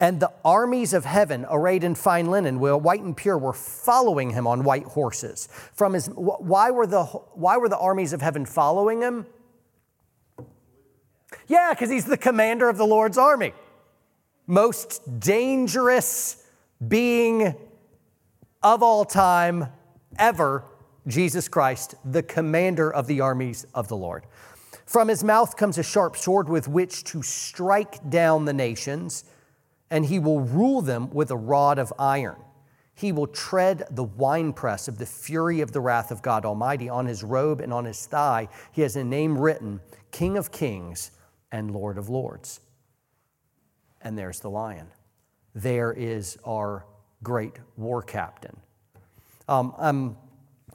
And 0.00 0.18
the 0.18 0.32
armies 0.42 0.94
of 0.94 1.04
heaven, 1.04 1.44
arrayed 1.50 1.84
in 1.84 1.94
fine 1.94 2.30
linen, 2.30 2.58
white 2.58 3.02
and 3.02 3.14
pure, 3.14 3.36
were 3.36 3.52
following 3.52 4.30
him 4.30 4.46
on 4.46 4.64
white 4.64 4.84
horses. 4.84 5.46
From 5.74 5.92
his, 5.92 6.06
why, 6.06 6.70
were 6.70 6.86
the, 6.86 7.04
why 7.04 7.58
were 7.58 7.68
the 7.68 7.78
armies 7.78 8.14
of 8.14 8.22
heaven 8.22 8.46
following 8.46 9.02
him? 9.02 9.26
Yeah, 11.46 11.70
because 11.70 11.90
he's 11.90 12.06
the 12.06 12.16
commander 12.16 12.68
of 12.70 12.78
the 12.78 12.86
Lord's 12.86 13.18
army. 13.18 13.52
Most 14.46 15.20
dangerous 15.20 16.46
being 16.86 17.54
of 18.62 18.82
all 18.82 19.04
time 19.04 19.66
ever, 20.18 20.64
Jesus 21.06 21.46
Christ, 21.46 21.94
the 22.04 22.22
commander 22.22 22.90
of 22.90 23.06
the 23.06 23.20
armies 23.20 23.66
of 23.74 23.88
the 23.88 23.96
Lord. 23.96 24.24
From 24.86 25.08
his 25.08 25.22
mouth 25.22 25.56
comes 25.56 25.76
a 25.76 25.82
sharp 25.82 26.16
sword 26.16 26.48
with 26.48 26.68
which 26.68 27.04
to 27.04 27.22
strike 27.22 28.08
down 28.08 28.46
the 28.46 28.52
nations 28.52 29.24
and 29.90 30.06
he 30.06 30.18
will 30.18 30.40
rule 30.40 30.80
them 30.80 31.10
with 31.10 31.30
a 31.30 31.36
rod 31.36 31.78
of 31.78 31.92
iron. 31.98 32.36
He 32.94 33.12
will 33.12 33.26
tread 33.26 33.84
the 33.90 34.04
winepress 34.04 34.86
of 34.86 34.98
the 34.98 35.06
fury 35.06 35.60
of 35.60 35.72
the 35.72 35.80
wrath 35.80 36.10
of 36.10 36.22
God 36.22 36.44
Almighty. 36.44 36.88
On 36.88 37.06
his 37.06 37.24
robe 37.24 37.60
and 37.60 37.72
on 37.72 37.84
his 37.84 38.06
thigh, 38.06 38.48
he 38.72 38.82
has 38.82 38.94
a 38.96 39.04
name 39.04 39.38
written 39.38 39.80
King 40.10 40.36
of 40.36 40.52
Kings 40.52 41.10
and 41.50 41.70
Lord 41.70 41.98
of 41.98 42.08
Lords. 42.08 42.60
And 44.02 44.18
there's 44.18 44.40
the 44.40 44.50
lion. 44.50 44.88
There 45.54 45.92
is 45.92 46.38
our 46.46 46.84
great 47.22 47.54
war 47.76 48.02
captain. 48.02 48.56
Um, 49.48 49.74
um, 49.78 50.16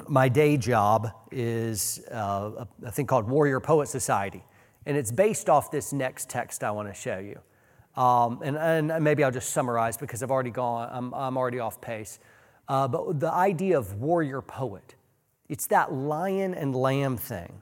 my 0.08 0.28
day 0.28 0.58
job 0.58 1.12
is 1.32 2.02
uh, 2.12 2.66
a 2.84 2.92
thing 2.92 3.08
called 3.08 3.30
Warrior 3.30 3.60
Poet 3.60 3.88
Society, 3.88 4.44
and 4.86 4.98
it's 4.98 5.12
based 5.12 5.50
off 5.50 5.72
this 5.72 5.94
next 5.94 6.30
text 6.30 6.64
I 6.64 6.72
want 6.72 6.88
to 6.88 6.94
show 6.94 7.20
you. 7.20 7.40
Um, 7.96 8.42
and, 8.44 8.58
and, 8.58 9.04
maybe 9.04 9.24
I'll 9.24 9.32
just 9.32 9.52
summarize 9.52 9.96
because 9.96 10.22
I've 10.22 10.32
already 10.32 10.50
gone, 10.50 10.90
I'm, 10.92 11.14
I'm 11.14 11.38
already 11.38 11.60
off 11.60 11.80
pace. 11.80 12.20
Uh, 12.68 12.88
but 12.88 13.20
the 13.20 13.32
idea 13.32 13.78
of 13.78 14.02
warrior 14.02 14.42
poet, 14.42 14.96
it's 15.48 15.68
that 15.68 15.94
lion 15.94 16.54
and 16.54 16.76
lamb 16.76 17.16
thing. 17.16 17.62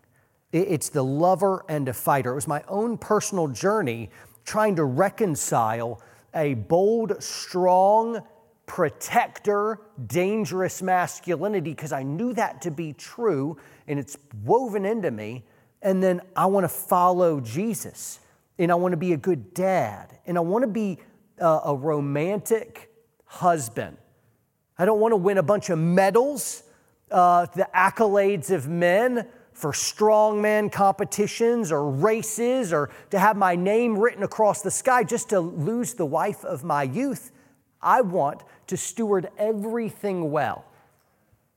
It, 0.52 0.69
it's 0.69 0.89
the 0.89 1.04
lover 1.04 1.65
and 1.69 1.88
a 1.88 1.93
fighter. 1.93 2.32
It 2.32 2.36
was 2.36 2.48
my 2.48 2.63
own 2.67 2.98
personal 2.98 3.48
journey 3.48 4.10
trying 4.43 4.76
to 4.78 4.86
reconcile 4.86 6.02
a 6.34 6.56
bold, 6.56 7.22
strong, 7.22 8.22
protector, 8.65 9.80
dangerous 10.08 10.82
masculinity 10.82 11.72
because 11.72 11.91
I 11.91 12.02
knew 12.02 12.34
that 12.34 12.62
to 12.63 12.72
be 12.72 12.93
true 12.93 13.58
and 13.88 14.00
it's 14.00 14.17
woven 14.43 14.86
into 14.86 15.12
me. 15.12 15.43
And 15.82 16.02
then 16.02 16.22
I 16.36 16.46
want 16.46 16.63
to 16.63 16.69
follow 16.69 17.39
Jesus 17.39 18.19
and 18.58 18.72
I 18.72 18.76
want 18.76 18.94
to 18.94 18.98
be 18.98 19.13
a 19.13 19.18
good 19.18 19.54
dad, 19.54 20.18
and 20.26 20.38
I 20.38 20.42
want 20.42 20.63
to 20.63 20.68
be 20.68 21.00
a, 21.39 21.60
a 21.66 21.76
romantic 21.76 22.92
husband. 23.26 23.98
I 24.78 24.86
don't 24.86 25.00
want 25.00 25.12
to 25.12 25.18
win 25.18 25.38
a 25.38 25.44
bunch 25.44 25.70
of 25.70 25.80
medals, 25.80 26.63
uh, 27.12 27.46
the 27.48 27.68
accolades 27.76 28.52
of 28.52 28.68
men 28.68 29.28
for 29.54 29.72
strongman 29.72 30.72
competitions 30.72 31.72
or 31.72 31.89
races, 31.89 32.74
or 32.74 32.89
to 33.12 33.20
have 33.20 33.38
my 33.38 33.56
name 33.56 33.98
written 33.98 34.24
across 34.24 34.62
the 34.62 34.72
sky 34.72 35.04
just 35.04 35.30
to 35.30 35.39
lose 35.39 35.94
the 35.94 36.06
wife 36.06 36.44
of 36.44 36.63
my 36.63 36.84
youth. 36.84 37.32
I 37.82 38.02
want 38.02 38.44
to 38.68 38.78
steward 38.78 39.30
everything 39.38 40.32
well. 40.32 40.66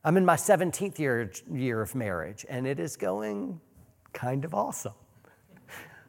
I'm 0.04 0.16
in 0.16 0.24
my 0.24 0.36
17th 0.36 0.98
year, 0.98 1.32
year 1.50 1.80
of 1.80 1.94
marriage, 1.94 2.44
and 2.48 2.66
it 2.66 2.78
is 2.78 2.96
going 2.96 3.60
kind 4.12 4.44
of 4.44 4.54
awesome. 4.54 4.92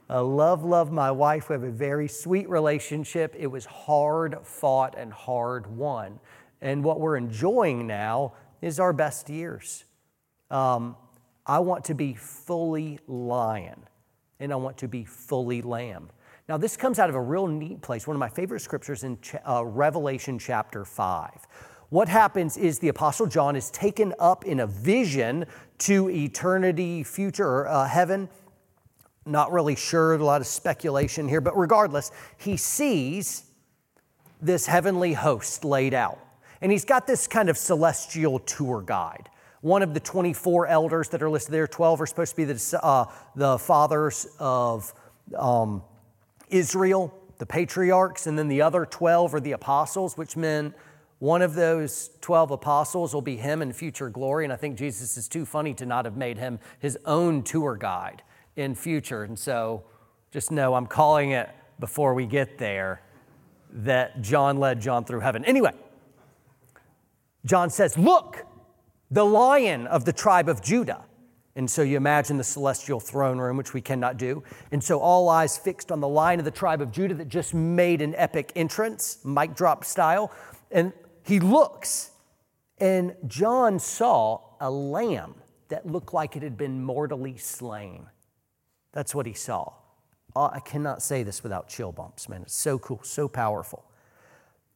I 0.10 0.20
love, 0.20 0.63
love 0.63 0.91
my 0.91 1.12
wife. 1.12 1.50
We 1.50 1.54
have 1.54 1.63
a 1.63 1.70
very 1.70 2.08
sweet 2.08 2.50
relationship. 2.50 3.36
It 3.38 3.48
was 3.48 3.65
hard 3.65 4.38
fought 4.43 4.96
and 4.98 5.12
hard 5.12 5.67
won. 5.67 6.20
And 6.62 6.84
what 6.84 7.00
we're 7.00 7.17
enjoying 7.17 7.88
now 7.88 8.34
is 8.62 8.80
our 8.80 8.93
best 8.93 9.30
years. 9.30 9.84
Um, 10.50 10.96
I 11.46 11.60
want 11.60 11.86
to 11.86 11.93
be 11.93 12.13
fully 12.13 13.00
lion 13.08 13.84
and 14.39 14.52
I 14.52 14.56
want 14.56 14.78
to 14.78 14.88
be 14.88 15.04
fully 15.04 15.62
lamb. 15.62 16.10
Now, 16.48 16.58
this 16.58 16.78
comes 16.78 17.00
out 17.00 17.10
of 17.10 17.15
a 17.15 17.22
real 17.22 17.48
neat 17.48 17.82
place, 17.82 18.08
one 18.08 18.15
of 18.15 18.20
my 18.20 18.30
favorite 18.30 18.62
scriptures 18.62 19.04
in 19.04 19.17
uh, 19.48 19.65
Revelation 19.65 20.39
chapter 20.39 20.86
5. 20.86 21.48
What 21.89 22.08
happens 22.08 22.56
is 22.56 22.80
the 22.80 22.88
Apostle 22.88 23.28
John 23.28 23.56
is 23.56 23.70
taken 23.72 24.13
up 24.20 24.46
in 24.46 24.62
a 24.62 24.67
vision 24.67 25.46
to 25.80 26.10
eternity, 26.10 27.04
future, 27.04 27.67
uh, 27.67 27.88
heaven 27.88 28.30
not 29.28 29.52
really 29.52 29.76
sure, 29.76 30.13
a 30.13 30.24
lot 30.24 30.42
of 30.42 30.48
speculation 30.48 31.28
here, 31.28 31.42
but 31.42 31.58
regardless, 31.58 32.12
he 32.38 32.58
sees 32.58 33.44
this 34.42 34.66
heavenly 34.66 35.13
host 35.13 35.66
laid 35.66 35.94
out. 35.94 36.20
And 36.62 36.72
he's 36.72 36.86
got 36.86 37.08
this 37.08 37.28
kind 37.28 37.50
of 37.50 37.58
celestial 37.58 38.40
tour 38.40 38.82
guide. 38.82 39.30
One 39.62 39.82
of 39.82 39.94
the 39.94 40.00
24 40.00 40.68
elders 40.68 41.10
that 41.10 41.22
are 41.22 41.30
listed 41.30 41.54
there, 41.54 41.68
12 41.68 42.02
are 42.02 42.06
supposed 42.06 42.32
to 42.32 42.38
be 42.38 42.46
the, 42.46 42.80
uh, 42.82 43.06
the 43.36 43.58
fathers 43.58 44.28
of 44.40 44.94
um, 45.38 45.84
Israel, 46.50 47.13
the 47.38 47.46
patriarchs, 47.46 48.28
and 48.28 48.38
then 48.38 48.48
the 48.48 48.62
other 48.62 48.86
12 48.86 49.36
are 49.36 49.40
the 49.40 49.52
apostles, 49.52 50.18
which 50.18 50.38
meant 50.38 50.76
one 51.20 51.42
of 51.42 51.56
those 51.56 52.12
12 52.22 52.52
apostles 52.52 53.13
will 53.13 53.22
be 53.22 53.38
him 53.38 53.62
in 53.62 53.74
future 53.74 54.10
glory. 54.10 54.44
And 54.44 54.54
I 54.54 54.56
think 54.56 54.78
Jesus 54.78 55.18
is 55.18 55.28
too 55.28 55.46
funny 55.46 55.74
to 55.76 55.86
not 55.86 56.06
have 56.06 56.16
made 56.16 56.38
him 56.38 56.60
his 56.80 56.98
own 57.06 57.44
tour 57.44 57.76
guide 57.76 58.22
in 58.58 58.76
future. 58.76 59.24
And 59.24 59.39
so 59.39 59.84
just 60.32 60.52
know 60.52 60.76
I'm 60.76 60.88
calling 60.88 61.32
it 61.32 61.50
before 61.80 62.13
we 62.13 62.26
get 62.26 62.58
there. 62.58 63.02
that 63.70 64.22
John 64.22 64.58
led 64.60 64.82
John 64.82 65.04
through 65.04 65.20
heaven. 65.20 65.43
Anyway, 65.43 65.74
John 67.46 67.70
says, 67.70 67.98
Look, 67.98 68.46
the 69.12 69.26
lion 69.26 69.88
of 69.88 70.06
the 70.06 70.13
tribe 70.13 70.50
of 70.50 70.62
Judah. 70.62 71.04
And 71.58 71.70
so 71.70 71.82
you 71.82 71.98
imagine 71.98 72.38
the 72.38 72.43
celestial 72.43 73.00
throne 73.00 73.39
room, 73.39 73.58
which 73.58 73.74
we 73.74 73.82
cannot 73.82 74.17
do. 74.17 74.43
And 74.72 74.84
so 74.84 75.00
all 75.00 75.28
eyes 75.28 75.58
fixed 75.58 75.91
on 75.91 76.00
the 76.00 76.08
lion 76.08 76.39
of 76.39 76.46
the 76.46 76.52
tribe 76.52 76.82
of 76.82 76.91
Judah 76.91 77.15
that 77.15 77.30
just 77.30 77.54
made 77.54 78.02
an 78.02 78.13
epic 78.15 78.52
entrance, 78.56 79.20
mic 79.26 79.56
drop 79.56 79.84
style. 79.84 80.32
And 80.72 80.93
he 81.26 81.39
looks, 81.39 82.12
and 82.78 83.15
John 83.26 83.80
saw 83.80 84.39
a 84.62 84.70
lamb 84.70 85.36
that 85.70 85.86
looked 85.86 86.13
like 86.13 86.36
it 86.36 86.43
had 86.43 86.58
been 86.58 86.84
mortally 86.84 87.38
slain. 87.38 88.06
That's 88.93 89.13
what 89.13 89.26
he 89.26 89.34
saw. 89.34 89.73
Uh, 90.36 90.50
I 90.54 90.60
cannot 90.60 91.02
say 91.02 91.23
this 91.23 91.43
without 91.43 91.67
chill 91.67 91.91
bumps, 91.91 92.30
man. 92.30 92.43
It's 92.43 92.56
so 92.56 92.78
cool, 92.80 93.00
so 93.04 93.28
powerful. 93.28 93.86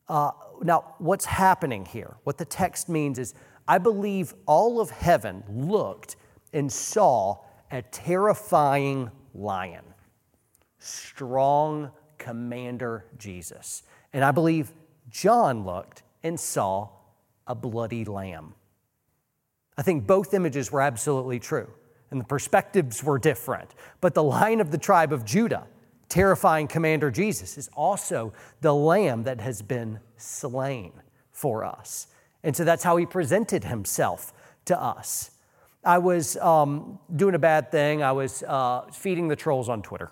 Uh, 0.08 0.32
now, 0.64 0.96
what's 0.98 1.26
happening 1.26 1.86
here? 1.86 2.18
What 2.24 2.38
the 2.38 2.46
text 2.46 2.90
means 2.90 3.18
is 3.20 3.34
I 3.68 3.78
believe 3.78 4.34
all 4.46 4.82
of 4.82 4.90
heaven 4.90 5.44
looked 5.48 6.16
and 6.52 6.72
saw 6.72 7.38
a 7.72 7.82
terrifying 7.82 9.10
lion, 9.34 9.86
strong 10.80 11.92
commander 12.18 13.06
Jesus. 13.18 13.84
And 14.14 14.24
I 14.24 14.32
believe 14.32 14.74
John 15.10 15.66
looked 15.66 16.04
and 16.24 16.40
saw 16.40 16.90
a 17.48 17.56
bloody 17.56 18.06
lamb. 18.06 18.54
I 19.78 19.84
think 19.84 20.06
both 20.06 20.34
images 20.34 20.72
were 20.72 20.82
absolutely 20.82 21.40
true, 21.40 21.70
and 22.12 22.20
the 22.20 22.26
perspectives 22.26 23.04
were 23.04 23.18
different. 23.18 23.74
But 24.02 24.14
the 24.14 24.24
lion 24.24 24.62
of 24.62 24.72
the 24.72 24.78
tribe 24.78 25.14
of 25.14 25.26
Judah, 25.26 25.66
terrifying 26.10 26.68
commander 26.68 27.10
Jesus, 27.10 27.58
is 27.58 27.70
also 27.74 28.34
the 28.60 28.74
lamb 28.74 29.24
that 29.24 29.42
has 29.42 29.62
been 29.62 30.00
slain 30.18 30.92
for 31.32 31.64
us. 31.64 32.08
And 32.44 32.56
so 32.56 32.64
that's 32.64 32.84
how 32.84 32.98
he 32.98 33.06
presented 33.06 33.64
himself 33.64 34.34
to 34.66 34.80
us. 34.80 35.32
I 35.84 35.98
was 35.98 36.38
um, 36.38 37.00
doing 37.16 37.34
a 37.34 37.40
bad 37.40 37.72
thing. 37.72 38.04
I 38.04 38.12
was 38.12 38.44
uh, 38.44 38.86
feeding 38.92 39.28
the 39.28 39.36
trolls 39.36 39.70
on 39.70 39.82
Twitter. 39.82 40.12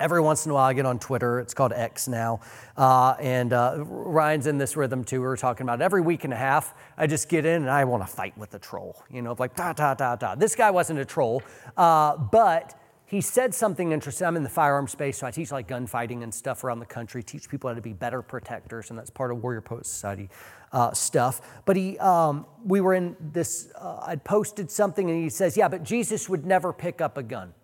Every 0.00 0.20
once 0.20 0.44
in 0.44 0.50
a 0.50 0.54
while, 0.54 0.64
I 0.64 0.72
get 0.72 0.86
on 0.86 0.98
Twitter. 0.98 1.40
It's 1.40 1.54
called 1.54 1.72
X 1.72 2.08
now. 2.08 2.40
Uh, 2.76 3.14
and 3.20 3.52
uh, 3.52 3.76
Ryan's 3.86 4.46
in 4.46 4.58
this 4.58 4.76
rhythm 4.76 5.04
too. 5.04 5.20
We 5.20 5.26
are 5.26 5.36
talking 5.36 5.64
about 5.64 5.80
it. 5.80 5.84
every 5.84 6.00
week 6.00 6.24
and 6.24 6.32
a 6.32 6.36
half, 6.36 6.74
I 6.96 7.06
just 7.06 7.28
get 7.28 7.44
in 7.44 7.62
and 7.62 7.70
I 7.70 7.84
want 7.84 8.02
to 8.02 8.06
fight 8.06 8.36
with 8.36 8.50
the 8.50 8.58
troll. 8.58 9.02
You 9.10 9.22
know, 9.22 9.36
like 9.38 9.54
da, 9.54 9.72
da, 9.72 9.94
da, 9.94 10.16
da. 10.16 10.34
This 10.34 10.56
guy 10.56 10.70
wasn't 10.70 10.98
a 10.98 11.04
troll, 11.04 11.42
uh, 11.76 12.16
but 12.16 12.78
he 13.06 13.20
said 13.20 13.54
something 13.54 13.92
interesting. 13.92 14.26
I'm 14.26 14.36
in 14.36 14.42
the 14.42 14.48
firearm 14.48 14.88
space, 14.88 15.18
so 15.18 15.26
I 15.26 15.30
teach 15.30 15.52
like 15.52 15.68
gunfighting 15.68 16.22
and 16.22 16.34
stuff 16.34 16.64
around 16.64 16.80
the 16.80 16.86
country, 16.86 17.22
teach 17.22 17.48
people 17.48 17.68
how 17.68 17.74
to 17.74 17.82
be 17.82 17.92
better 17.92 18.22
protectors, 18.22 18.90
and 18.90 18.98
that's 18.98 19.10
part 19.10 19.30
of 19.30 19.42
Warrior 19.42 19.60
Poet 19.60 19.86
Society 19.86 20.28
uh, 20.72 20.92
stuff. 20.92 21.62
But 21.64 21.76
he, 21.76 21.98
um, 21.98 22.46
we 22.64 22.80
were 22.80 22.94
in 22.94 23.16
this, 23.20 23.68
uh, 23.78 24.00
I'd 24.06 24.24
posted 24.24 24.70
something, 24.70 25.08
and 25.08 25.22
he 25.22 25.28
says, 25.28 25.56
Yeah, 25.56 25.68
but 25.68 25.84
Jesus 25.84 26.28
would 26.28 26.44
never 26.44 26.72
pick 26.72 27.00
up 27.00 27.16
a 27.16 27.22
gun. 27.22 27.54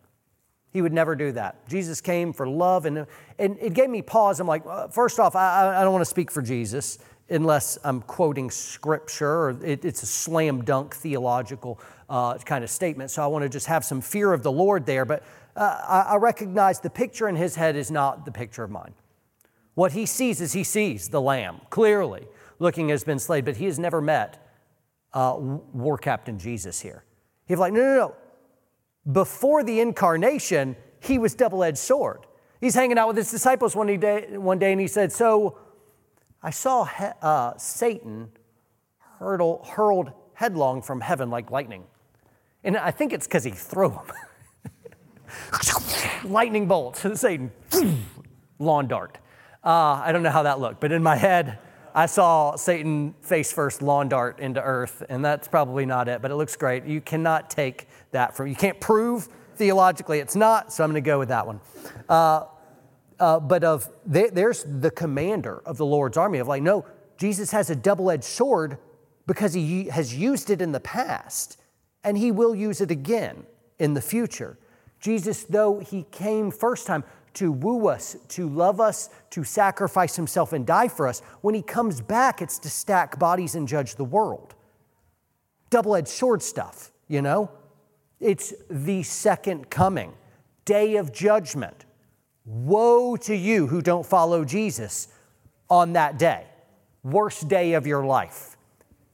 He 0.73 0.83
would 0.83 0.93
never 0.93 1.17
do 1.17 1.33
that. 1.33 1.69
Jesus 1.69 2.01
came 2.01 2.33
for 2.33 2.47
love, 2.47 2.87
and, 2.87 3.07
and 3.39 3.59
it 3.61 3.75
gave 3.75 3.91
me 3.91 4.03
pause. 4.03 4.39
I'm 4.39 4.47
like, 4.47 4.63
uh, 4.67 4.89
first 4.89 5.19
off, 5.19 5.35
I, 5.35 5.81
I 5.81 5.83
don't 5.83 5.93
want 5.93 6.03
to 6.03 6.11
speak 6.11 6.31
for 6.31 6.43
Jesus 6.43 6.99
unless 7.29 7.79
I'm 7.85 8.03
quoting 8.03 8.51
scripture 8.51 9.31
or 9.31 9.51
it, 9.65 9.85
it's 9.85 10.03
a 10.03 10.07
slam 10.07 10.65
dunk 10.65 10.95
theological 10.95 11.81
uh, 12.09 12.37
kind 12.39 12.65
of 12.65 12.71
statement. 12.71 13.11
So 13.11 13.23
I 13.23 13.27
want 13.29 13.45
to 13.45 13.49
just 13.49 13.67
have 13.67 13.85
some 13.85 14.01
fear 14.01 14.33
of 14.33 14.43
the 14.43 14.51
Lord 14.51 14.85
there. 14.85 15.05
But 15.05 15.23
uh, 15.55 15.81
I, 15.87 16.01
I 16.13 16.17
recognize 16.17 16.81
the 16.81 16.91
picture 16.91 17.29
in 17.29 17.37
his 17.37 17.55
head 17.55 17.77
is 17.77 17.91
not 17.91 18.25
the 18.25 18.33
picture 18.33 18.65
of 18.65 18.71
mine. 18.71 18.95
What 19.75 19.93
he 19.93 20.07
sees 20.07 20.41
is 20.41 20.53
he 20.53 20.65
sees 20.65 21.09
the 21.09 21.21
lamb 21.21 21.61
clearly 21.71 22.27
looking 22.59 22.91
has 22.91 23.03
been 23.03 23.19
slain, 23.19 23.45
but 23.45 23.57
he 23.57 23.65
has 23.65 23.79
never 23.79 24.01
met 24.01 24.47
uh, 25.13 25.35
War 25.39 25.99
Captain 25.99 26.39
Jesus 26.39 26.81
here. 26.81 27.05
He's 27.47 27.59
like, 27.59 27.73
no, 27.73 27.81
no, 27.81 27.97
no. 27.97 28.15
Before 29.11 29.63
the 29.63 29.81
incarnation, 29.81 30.77
he 31.01 31.19
was 31.19 31.35
double 31.35 31.65
edged 31.65 31.79
sword. 31.79 32.27
He's 32.61 32.75
hanging 32.75 32.99
out 32.99 33.09
with 33.09 33.17
his 33.17 33.31
disciples 33.31 33.75
one 33.75 33.99
day, 33.99 34.37
one 34.37 34.59
day 34.59 34.73
and 34.73 34.81
he 34.81 34.87
said, 34.87 35.13
So 35.13 35.59
I 36.43 36.51
saw 36.51 36.85
he, 36.85 37.07
uh, 37.23 37.57
Satan 37.57 38.31
hurtle, 39.19 39.65
hurled 39.67 40.13
headlong 40.35 40.83
from 40.83 41.01
heaven 41.01 41.31
like 41.31 41.51
lightning. 41.51 41.85
And 42.63 42.77
I 42.77 42.91
think 42.91 43.13
it's 43.13 43.27
because 43.27 43.45
he 43.45 43.51
threw 43.51 43.91
him. 43.91 44.13
lightning 46.25 46.67
bolt, 46.67 46.97
Satan, 47.15 47.51
lawn 48.59 48.89
dart. 48.89 49.19
Uh, 49.65 50.01
I 50.05 50.13
don't 50.13 50.23
know 50.23 50.31
how 50.31 50.43
that 50.43 50.61
looked, 50.61 50.81
but 50.81 50.93
in 50.93 51.03
my 51.03 51.17
head, 51.17 51.59
I 51.95 52.07
saw 52.07 52.57
Satan 52.57 53.15
face 53.21 53.53
first 53.53 53.83
lawn 53.83 54.09
dart 54.09 54.41
into 54.41 54.63
earth, 54.63 55.03
and 55.09 55.25
that's 55.25 55.49
probably 55.49 55.85
not 55.87 56.09
it, 56.09 56.23
but 56.23 56.31
it 56.31 56.37
looks 56.37 56.57
great. 56.57 56.85
You 56.85 57.01
cannot 57.01 57.51
take 57.51 57.89
that 58.13 58.37
from, 58.37 58.47
you 58.47 58.55
can't 58.55 58.81
prove 58.81 59.29
theologically 59.57 60.19
it's 60.19 60.37
not, 60.37 60.73
so 60.73 60.83
I'm 60.83 60.91
going 60.91 61.03
to 61.03 61.07
go 61.07 61.19
with 61.19 61.29
that 61.29 61.47
one. 61.47 61.61
Uh, 62.09 62.45
uh, 63.19 63.39
but 63.39 63.63
of 63.63 63.89
there's 64.07 64.65
the 64.65 64.91
commander 64.91 65.61
of 65.67 65.77
the 65.77 65.85
Lord's 65.85 66.17
army 66.17 66.39
of 66.39 66.49
like, 66.49 66.63
no, 66.63 66.87
Jesus 67.19 67.51
has 67.51 67.69
a 67.69 67.77
double 67.77 68.11
edged 68.11 68.25
sword 68.25 68.79
because 69.27 69.53
he 69.53 69.85
has 69.85 70.17
used 70.17 70.49
it 70.49 70.63
in 70.63 70.73
the 70.73 70.81
past, 70.81 71.59
and 72.03 72.17
he 72.17 72.33
will 72.33 72.55
use 72.55 72.81
it 72.81 72.91
again 72.91 73.45
in 73.79 73.95
the 73.95 74.01
future. 74.01 74.59
Jesus, 74.99 75.45
though 75.45 75.79
he 75.79 76.05
came 76.11 76.51
first 76.51 76.87
time, 76.87 77.05
to 77.35 77.53
woo 77.53 77.87
us, 77.87 78.17
to 78.29 78.49
love 78.49 78.81
us, 78.81 79.09
to 79.31 79.45
sacrifice 79.45 80.17
himself 80.17 80.53
and 80.53 80.67
die 80.67 80.89
for 80.89 81.07
us. 81.07 81.21
When 81.43 81.55
he 81.55 81.63
comes 81.63 82.01
back, 82.01 82.43
it's 82.43 82.59
to 82.61 82.71
stack 82.71 83.19
bodies 83.19 83.55
and 83.55 83.69
judge 83.69 83.95
the 83.95 84.05
world. 84.05 84.55
Double 85.69 85.95
edged 85.95 86.09
sword 86.09 86.43
stuff, 86.43 86.91
you 87.07 87.23
know? 87.23 87.51
It's 88.21 88.53
the 88.69 89.03
second 89.03 89.71
coming, 89.71 90.13
day 90.65 90.97
of 90.97 91.13
judgment. 91.13 91.87
Woe 92.45 93.17
to 93.17 93.35
you 93.35 93.67
who 93.67 93.81
don't 93.81 94.05
follow 94.05 94.45
Jesus 94.45 95.09
on 95.69 95.95
that 95.95 96.19
day. 96.19 96.47
Worst 97.03 97.49
day 97.49 97.73
of 97.73 97.87
your 97.87 98.05
life, 98.05 98.59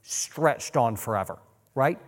stretched 0.03 0.77
on 0.77 0.97
forever, 0.97 1.38
right? 1.75 1.99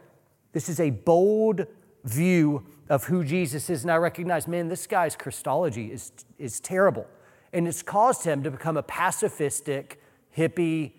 This 0.53 0.69
is 0.69 0.81
a 0.81 0.91
bold 0.91 1.67
view 2.05 2.67
of 2.89 3.05
who 3.05 3.23
Jesus 3.23 3.71
is. 3.71 3.83
And 3.83 3.93
I 3.93 3.97
recognize, 3.97 4.49
man, 4.49 4.69
this 4.69 4.87
guy's 4.87 5.15
Christology 5.15 5.93
is, 5.93 6.13
is 6.39 6.59
terrible. 6.59 7.07
And 7.53 7.69
it's 7.69 7.83
caused 7.83 8.25
him 8.25 8.43
to 8.43 8.51
become 8.51 8.77
a 8.77 8.83
pacifistic, 8.83 9.97
hippie, 10.37 10.93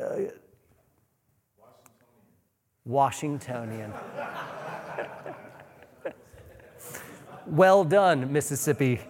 uh, 0.00 0.30
Washingtonian. 2.84 3.92
Well 7.50 7.84
done, 7.84 8.32
Mississippi. 8.32 9.00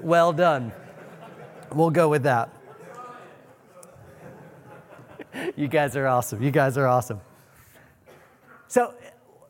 Well 0.00 0.32
done. 0.32 0.72
We'll 1.72 1.90
go 1.90 2.08
with 2.08 2.24
that. 2.24 2.50
you 5.56 5.68
guys 5.68 5.96
are 5.96 6.06
awesome. 6.06 6.42
You 6.42 6.50
guys 6.50 6.76
are 6.76 6.86
awesome. 6.86 7.20
So, 8.68 8.94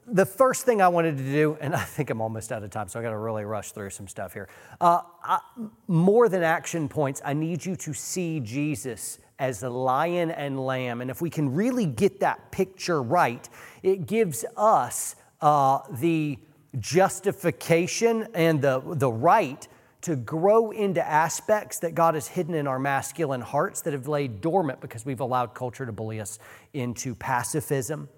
the 0.06 0.26
first 0.26 0.64
thing 0.64 0.82
I 0.82 0.88
wanted 0.88 1.16
to 1.16 1.22
do, 1.22 1.56
and 1.60 1.74
I 1.74 1.84
think 1.84 2.10
I'm 2.10 2.20
almost 2.20 2.52
out 2.52 2.62
of 2.62 2.70
time, 2.70 2.88
so 2.88 2.98
I 2.98 3.02
got 3.02 3.10
to 3.10 3.18
really 3.18 3.44
rush 3.44 3.72
through 3.72 3.90
some 3.90 4.08
stuff 4.08 4.32
here. 4.32 4.48
Uh, 4.80 5.02
I, 5.22 5.38
more 5.86 6.28
than 6.28 6.42
action 6.42 6.88
points, 6.88 7.22
I 7.24 7.34
need 7.34 7.64
you 7.64 7.76
to 7.76 7.94
see 7.94 8.40
Jesus 8.40 9.18
as 9.38 9.60
the 9.60 9.70
lion 9.70 10.30
and 10.30 10.64
lamb. 10.64 11.00
And 11.00 11.10
if 11.10 11.20
we 11.20 11.30
can 11.30 11.54
really 11.54 11.86
get 11.86 12.20
that 12.20 12.50
picture 12.52 13.02
right, 13.02 13.48
it 13.82 14.06
gives 14.06 14.44
us 14.56 15.16
uh, 15.40 15.80
the 15.90 16.38
justification 16.78 18.26
and 18.34 18.62
the, 18.62 18.82
the 18.84 19.10
right 19.10 19.66
to 20.02 20.16
grow 20.16 20.72
into 20.72 21.06
aspects 21.06 21.78
that 21.78 21.94
God 21.94 22.14
has 22.14 22.26
hidden 22.26 22.54
in 22.54 22.66
our 22.66 22.78
masculine 22.78 23.40
hearts 23.40 23.82
that 23.82 23.92
have 23.92 24.08
laid 24.08 24.40
dormant 24.40 24.80
because 24.80 25.06
we've 25.06 25.20
allowed 25.20 25.54
culture 25.54 25.86
to 25.86 25.92
bully 25.92 26.20
us 26.20 26.38
into 26.72 27.14
pacifism, 27.14 28.08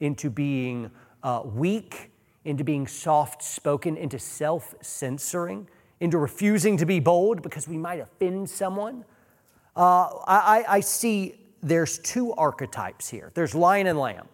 into 0.00 0.30
being 0.30 0.90
uh, 1.22 1.42
weak, 1.44 2.12
into 2.44 2.62
being 2.62 2.86
soft 2.86 3.42
spoken, 3.42 3.96
into 3.96 4.18
self 4.18 4.74
censoring, 4.82 5.68
into 6.00 6.18
refusing 6.18 6.76
to 6.76 6.86
be 6.86 7.00
bold 7.00 7.42
because 7.42 7.66
we 7.66 7.76
might 7.76 8.00
offend 8.00 8.48
someone. 8.48 9.04
Uh, 9.74 10.08
I, 10.26 10.64
I, 10.68 10.80
see 10.80 11.34
there's 11.62 11.98
two 11.98 12.34
archetypes 12.34 13.08
here 13.08 13.30
there's 13.34 13.54
lion 13.54 13.86
and 13.86 13.98
lamb. 13.98 14.28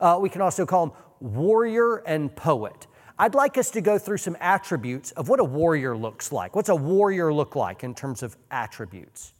Uh, 0.00 0.18
we 0.20 0.28
can 0.28 0.40
also 0.40 0.66
call 0.66 0.86
them 0.86 0.96
warrior 1.20 1.98
and 1.98 2.34
poet. 2.34 2.86
I'd 3.20 3.34
like 3.34 3.58
us 3.58 3.70
to 3.72 3.82
go 3.82 3.98
through 3.98 4.16
some 4.16 4.34
attributes 4.40 5.10
of 5.10 5.28
what 5.28 5.40
a 5.40 5.44
warrior 5.44 5.94
looks 5.94 6.32
like. 6.32 6.56
What's 6.56 6.70
a 6.70 6.74
warrior 6.74 7.30
look 7.30 7.54
like 7.54 7.84
in 7.84 7.94
terms 7.94 8.22
of 8.22 8.34
attributes? 8.50 9.34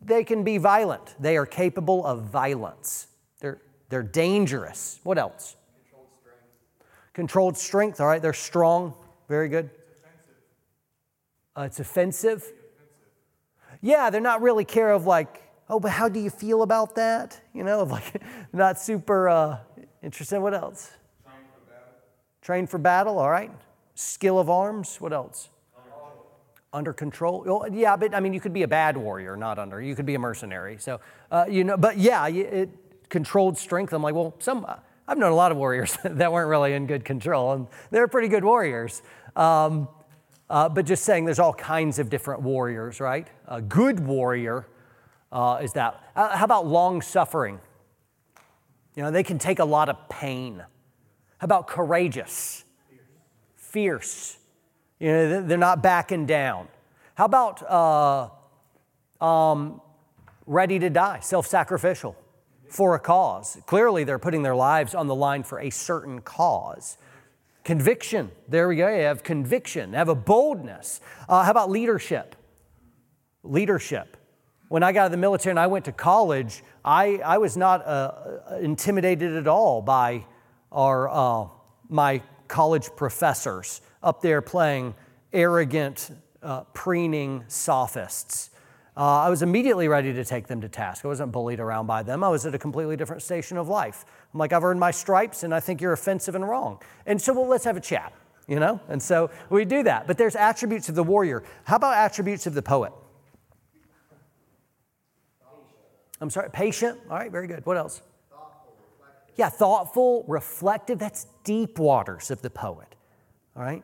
They 0.00 0.24
can 0.24 0.42
be 0.42 0.58
violent. 0.58 1.14
They 1.20 1.36
are 1.36 1.46
capable 1.46 2.04
of 2.04 2.24
violence. 2.24 3.06
They're 3.38 3.60
they're 3.90 4.02
dangerous. 4.02 4.98
What 5.04 5.18
else? 5.18 5.54
Controlled 5.84 6.08
strength. 6.20 7.12
Controlled 7.12 7.56
strength, 7.56 8.00
all 8.00 8.08
right, 8.08 8.20
they're 8.20 8.32
strong. 8.32 8.94
Very 9.28 9.48
good. 9.48 9.70
It's 9.70 10.00
offensive. 10.00 10.34
Uh, 11.56 11.62
it's 11.62 11.78
offensive. 11.78 12.52
Yeah, 13.82 14.10
they're 14.10 14.20
not 14.20 14.42
really 14.42 14.64
care 14.64 14.90
of 14.90 15.06
like, 15.06 15.44
oh, 15.68 15.78
but 15.78 15.92
how 15.92 16.08
do 16.08 16.18
you 16.18 16.30
feel 16.30 16.62
about 16.62 16.96
that? 16.96 17.40
You 17.54 17.62
know, 17.62 17.84
like 17.84 18.20
not 18.52 18.80
super 18.80 19.28
uh, 19.28 19.58
interested. 20.02 20.40
What 20.40 20.54
else? 20.54 20.90
Train 22.42 22.66
for 22.66 22.78
battle. 22.78 23.18
All 23.18 23.30
right. 23.30 23.50
Skill 23.94 24.38
of 24.38 24.50
arms, 24.50 25.00
what 25.00 25.12
else? 25.12 25.48
Under 26.72 26.92
control. 26.92 27.44
Oh, 27.46 27.66
yeah, 27.66 27.96
but 27.96 28.14
I 28.14 28.20
mean, 28.20 28.32
you 28.32 28.40
could 28.40 28.52
be 28.52 28.62
a 28.62 28.68
bad 28.68 28.96
warrior, 28.96 29.36
not 29.36 29.58
under. 29.58 29.80
You 29.80 29.94
could 29.94 30.06
be 30.06 30.14
a 30.14 30.18
mercenary. 30.18 30.78
So, 30.78 31.00
uh, 31.30 31.44
you 31.48 31.64
know, 31.64 31.76
but 31.76 31.98
yeah, 31.98 32.26
it 32.28 32.70
controlled 33.10 33.58
strength. 33.58 33.92
I'm 33.92 34.02
like, 34.02 34.14
well, 34.14 34.34
some. 34.38 34.66
I've 35.06 35.18
known 35.18 35.32
a 35.32 35.36
lot 35.36 35.52
of 35.52 35.58
warriors 35.58 35.98
that 36.04 36.32
weren't 36.32 36.48
really 36.48 36.72
in 36.72 36.86
good 36.86 37.04
control, 37.04 37.52
and 37.52 37.66
they're 37.90 38.08
pretty 38.08 38.28
good 38.28 38.44
warriors. 38.44 39.02
Um, 39.36 39.88
uh, 40.48 40.68
but 40.68 40.86
just 40.86 41.04
saying, 41.04 41.26
there's 41.26 41.38
all 41.38 41.54
kinds 41.54 41.98
of 41.98 42.08
different 42.08 42.42
warriors, 42.42 43.00
right? 43.00 43.28
A 43.48 43.60
good 43.60 44.00
warrior 44.00 44.66
uh, 45.30 45.60
is 45.62 45.72
that. 45.74 46.02
Uh, 46.16 46.36
how 46.36 46.44
about 46.44 46.66
long 46.66 47.02
suffering? 47.02 47.60
You 48.96 49.02
know, 49.02 49.10
they 49.10 49.22
can 49.22 49.38
take 49.38 49.58
a 49.58 49.64
lot 49.64 49.88
of 49.88 50.08
pain. 50.08 50.62
How 51.42 51.46
about 51.46 51.66
courageous? 51.66 52.64
Fierce. 53.56 54.38
You 55.00 55.08
know, 55.08 55.42
they're 55.42 55.58
not 55.58 55.82
backing 55.82 56.24
down. 56.24 56.68
How 57.16 57.24
about 57.24 57.68
uh, 57.68 59.24
um, 59.24 59.80
ready 60.46 60.78
to 60.78 60.88
die, 60.88 61.18
self 61.18 61.48
sacrificial 61.48 62.16
for 62.68 62.94
a 62.94 63.00
cause? 63.00 63.58
Clearly, 63.66 64.04
they're 64.04 64.20
putting 64.20 64.44
their 64.44 64.54
lives 64.54 64.94
on 64.94 65.08
the 65.08 65.16
line 65.16 65.42
for 65.42 65.58
a 65.58 65.70
certain 65.70 66.20
cause. 66.20 66.96
Conviction. 67.64 68.30
There 68.46 68.68
we 68.68 68.76
go. 68.76 68.86
You 68.86 69.02
have 69.02 69.24
conviction, 69.24 69.94
have 69.94 70.08
a 70.08 70.14
boldness. 70.14 71.00
Uh, 71.28 71.42
how 71.42 71.50
about 71.50 71.70
leadership? 71.70 72.36
Leadership. 73.42 74.16
When 74.68 74.84
I 74.84 74.92
got 74.92 75.00
out 75.00 75.06
of 75.06 75.10
the 75.10 75.16
military 75.16 75.50
and 75.50 75.58
I 75.58 75.66
went 75.66 75.86
to 75.86 75.92
college, 75.92 76.62
I, 76.84 77.16
I 77.16 77.38
was 77.38 77.56
not 77.56 77.84
uh, 77.84 78.12
intimidated 78.60 79.34
at 79.34 79.48
all 79.48 79.82
by 79.82 80.24
our, 80.72 81.08
uh, 81.08 81.48
my 81.88 82.22
college 82.48 82.88
professors 82.96 83.80
up 84.02 84.20
there 84.20 84.42
playing 84.42 84.94
arrogant, 85.32 86.10
uh, 86.42 86.64
preening 86.74 87.44
sophists. 87.48 88.50
Uh, 88.94 89.20
I 89.20 89.30
was 89.30 89.40
immediately 89.40 89.88
ready 89.88 90.12
to 90.12 90.24
take 90.24 90.46
them 90.46 90.60
to 90.60 90.68
task. 90.68 91.04
I 91.04 91.08
wasn't 91.08 91.32
bullied 91.32 91.60
around 91.60 91.86
by 91.86 92.02
them. 92.02 92.22
I 92.22 92.28
was 92.28 92.44
at 92.44 92.54
a 92.54 92.58
completely 92.58 92.94
different 92.96 93.22
station 93.22 93.56
of 93.56 93.68
life. 93.68 94.04
I'm 94.34 94.38
like, 94.38 94.52
I've 94.52 94.64
earned 94.64 94.80
my 94.80 94.90
stripes, 94.90 95.44
and 95.44 95.54
I 95.54 95.60
think 95.60 95.80
you're 95.80 95.94
offensive 95.94 96.34
and 96.34 96.46
wrong. 96.46 96.82
And 97.06 97.20
so, 97.20 97.32
well, 97.32 97.46
let's 97.46 97.64
have 97.64 97.78
a 97.78 97.80
chat, 97.80 98.12
you 98.46 98.60
know? 98.60 98.80
And 98.88 99.02
so 99.02 99.30
we 99.48 99.64
do 99.64 99.82
that. 99.84 100.06
But 100.06 100.18
there's 100.18 100.36
attributes 100.36 100.90
of 100.90 100.94
the 100.94 101.02
warrior. 101.02 101.42
How 101.64 101.76
about 101.76 101.94
attributes 101.96 102.46
of 102.46 102.52
the 102.52 102.60
poet? 102.60 102.92
I'm 106.20 106.28
sorry, 106.28 106.50
patient. 106.50 107.00
All 107.10 107.16
right, 107.16 107.32
very 107.32 107.46
good. 107.46 107.64
What 107.64 107.78
else? 107.78 108.02
Yeah, 109.36 109.48
thoughtful, 109.48 110.24
reflective. 110.28 110.98
That's 110.98 111.26
deep 111.44 111.78
waters 111.78 112.30
of 112.30 112.42
the 112.42 112.50
poet. 112.50 112.94
All 113.56 113.62
right? 113.62 113.82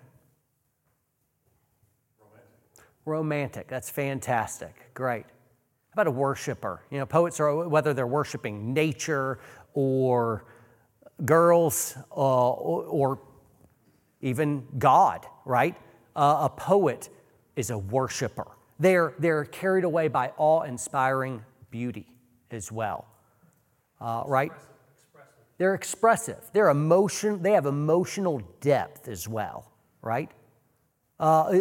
Romantic. 3.05 3.69
That's 3.69 3.89
fantastic. 3.89 4.91
Great. 4.95 5.25
How 5.25 6.03
about 6.03 6.07
a 6.09 6.11
worshiper? 6.11 6.83
You 6.91 6.99
know, 6.99 7.07
poets 7.07 7.41
are, 7.41 7.67
whether 7.69 7.95
they're 7.95 8.07
worshiping 8.07 8.75
nature 8.75 9.39
or 9.73 10.45
girls 11.25 11.97
uh, 12.11 12.51
or, 12.51 12.85
or, 12.85 13.19
even 14.21 14.67
God, 14.79 15.27
right? 15.45 15.77
Uh, 16.17 16.39
a 16.43 16.49
poet 16.49 17.09
is 17.55 17.71
a 17.71 17.79
worshiper. 17.79 18.49
They're, 18.81 19.15
they're 19.19 19.45
carried 19.45 19.85
away 19.85 20.09
by 20.09 20.33
awe 20.37 20.63
inspiring 20.63 21.45
beauty 21.71 22.07
as 22.51 22.73
well, 22.73 23.07
uh, 24.01 24.25
right? 24.27 24.51
They're 25.59 25.75
expressive. 25.75 26.38
They're 26.53 26.68
emotion. 26.68 27.42
They 27.42 27.53
have 27.53 27.66
emotional 27.66 28.40
depth 28.61 29.09
as 29.09 29.29
well, 29.29 29.71
right? 30.03 30.31
Uh, 31.18 31.61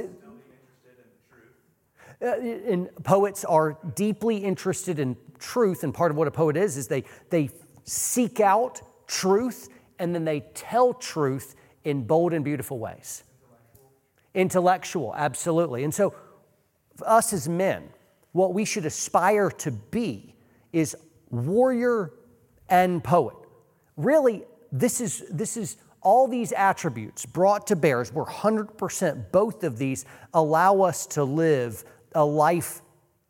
uh, 2.22 2.26
and 2.26 2.90
poets 3.04 3.44
are 3.44 3.78
deeply 3.96 4.38
interested 4.38 5.00
in 5.00 5.18
truth, 5.40 5.84
and 5.84 5.94
part 5.94 6.12
of 6.12 6.18
what 6.18 6.28
a 6.28 6.32
poet 6.32 6.58
is 6.58 6.78
is 6.78 6.88
they, 6.88 7.04
they 7.30 7.50
seek 7.84 8.40
out 8.40 8.82
truth 9.08 9.70
and 10.00 10.14
then 10.14 10.26
they 10.26 10.42
tell 10.54 10.94
truth 10.94 11.56
in 11.84 12.04
bold 12.04 12.34
and 12.34 12.44
beautiful 12.44 12.80
ways. 12.80 13.24
Intellectual, 14.34 15.12
Intellectual 15.14 15.16
absolutely. 15.16 15.84
And 15.84 15.94
so, 15.94 16.14
us 17.04 17.34
as 17.34 17.48
men, 17.48 17.90
what 18.32 18.54
we 18.54 18.66
should 18.66 18.86
aspire 18.86 19.50
to 19.52 19.72
be 19.72 20.36
is 20.74 20.96
warrior 21.30 22.12
and 22.70 23.04
poet. 23.04 23.36
Really, 23.98 24.44
this 24.72 25.02
is, 25.02 25.26
this 25.30 25.58
is 25.58 25.78
all 26.02 26.28
these 26.28 26.52
attributes 26.54 27.26
brought 27.26 27.68
to 27.68 27.76
bear, 27.76 28.06
we're 28.14 28.26
100%, 28.26 29.32
both 29.32 29.64
of 29.64 29.78
these 29.78 30.06
allow 30.34 30.82
us 30.82 31.06
to 31.08 31.24
live 31.24 31.84
a 32.14 32.24
life 32.24 32.82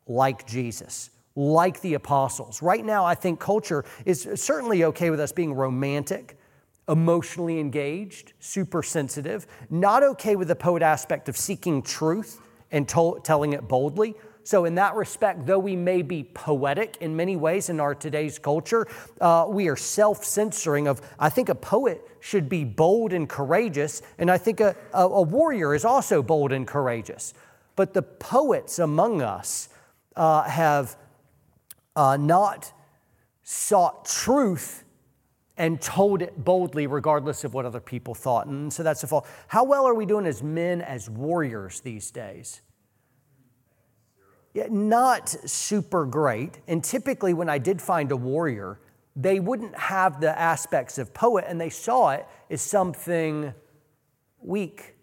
like 0.06 0.46
Jesus, 0.46 1.10
like 1.34 1.80
the 1.80 1.94
apostles. 1.94 2.62
Right 2.62 2.84
now, 2.84 3.04
I 3.04 3.14
think 3.14 3.40
culture 3.40 3.84
is 4.04 4.28
certainly 4.36 4.84
okay 4.84 5.10
with 5.10 5.20
us 5.20 5.32
being 5.32 5.54
romantic, 5.54 6.38
emotionally 6.88 7.60
engaged, 7.60 8.32
super 8.40 8.82
sensitive, 8.82 9.46
not 9.70 10.02
okay 10.02 10.36
with 10.36 10.48
the 10.48 10.56
poet 10.56 10.82
aspect 10.82 11.28
of 11.28 11.36
seeking 11.36 11.82
truth 11.82 12.40
and 12.70 12.88
to- 12.88 13.20
telling 13.24 13.52
it 13.52 13.66
boldly. 13.68 14.14
So, 14.48 14.64
in 14.64 14.76
that 14.76 14.94
respect, 14.94 15.44
though 15.44 15.58
we 15.58 15.76
may 15.76 16.00
be 16.00 16.24
poetic 16.24 16.96
in 17.02 17.14
many 17.14 17.36
ways 17.36 17.68
in 17.68 17.80
our 17.80 17.94
today's 17.94 18.38
culture, 18.38 18.86
uh, 19.20 19.44
we 19.46 19.68
are 19.68 19.76
self 19.76 20.24
censoring 20.24 20.88
of, 20.88 21.02
I 21.18 21.28
think 21.28 21.50
a 21.50 21.54
poet 21.54 22.00
should 22.20 22.48
be 22.48 22.64
bold 22.64 23.12
and 23.12 23.28
courageous, 23.28 24.00
and 24.16 24.30
I 24.30 24.38
think 24.38 24.60
a, 24.60 24.74
a, 24.94 25.02
a 25.02 25.20
warrior 25.20 25.74
is 25.74 25.84
also 25.84 26.22
bold 26.22 26.50
and 26.52 26.66
courageous. 26.66 27.34
But 27.76 27.92
the 27.92 28.00
poets 28.00 28.78
among 28.78 29.20
us 29.20 29.68
uh, 30.16 30.44
have 30.44 30.96
uh, 31.94 32.16
not 32.16 32.72
sought 33.42 34.06
truth 34.06 34.82
and 35.58 35.78
told 35.78 36.22
it 36.22 36.42
boldly, 36.42 36.86
regardless 36.86 37.44
of 37.44 37.52
what 37.52 37.66
other 37.66 37.80
people 37.80 38.14
thought. 38.14 38.46
And 38.46 38.72
so 38.72 38.82
that's 38.82 39.02
the 39.02 39.08
fault. 39.08 39.26
How 39.48 39.64
well 39.64 39.86
are 39.86 39.94
we 39.94 40.06
doing 40.06 40.24
as 40.24 40.42
men, 40.42 40.80
as 40.80 41.10
warriors 41.10 41.80
these 41.80 42.10
days? 42.10 42.62
Not 44.54 45.28
super 45.28 46.04
great. 46.04 46.58
And 46.66 46.82
typically, 46.82 47.34
when 47.34 47.48
I 47.48 47.58
did 47.58 47.80
find 47.80 48.10
a 48.10 48.16
warrior, 48.16 48.80
they 49.14 49.40
wouldn't 49.40 49.76
have 49.76 50.20
the 50.20 50.38
aspects 50.38 50.98
of 50.98 51.12
poet, 51.14 51.44
and 51.48 51.60
they 51.60 51.70
saw 51.70 52.10
it 52.10 52.26
as 52.50 52.62
something 52.62 53.52
weak 54.40 54.98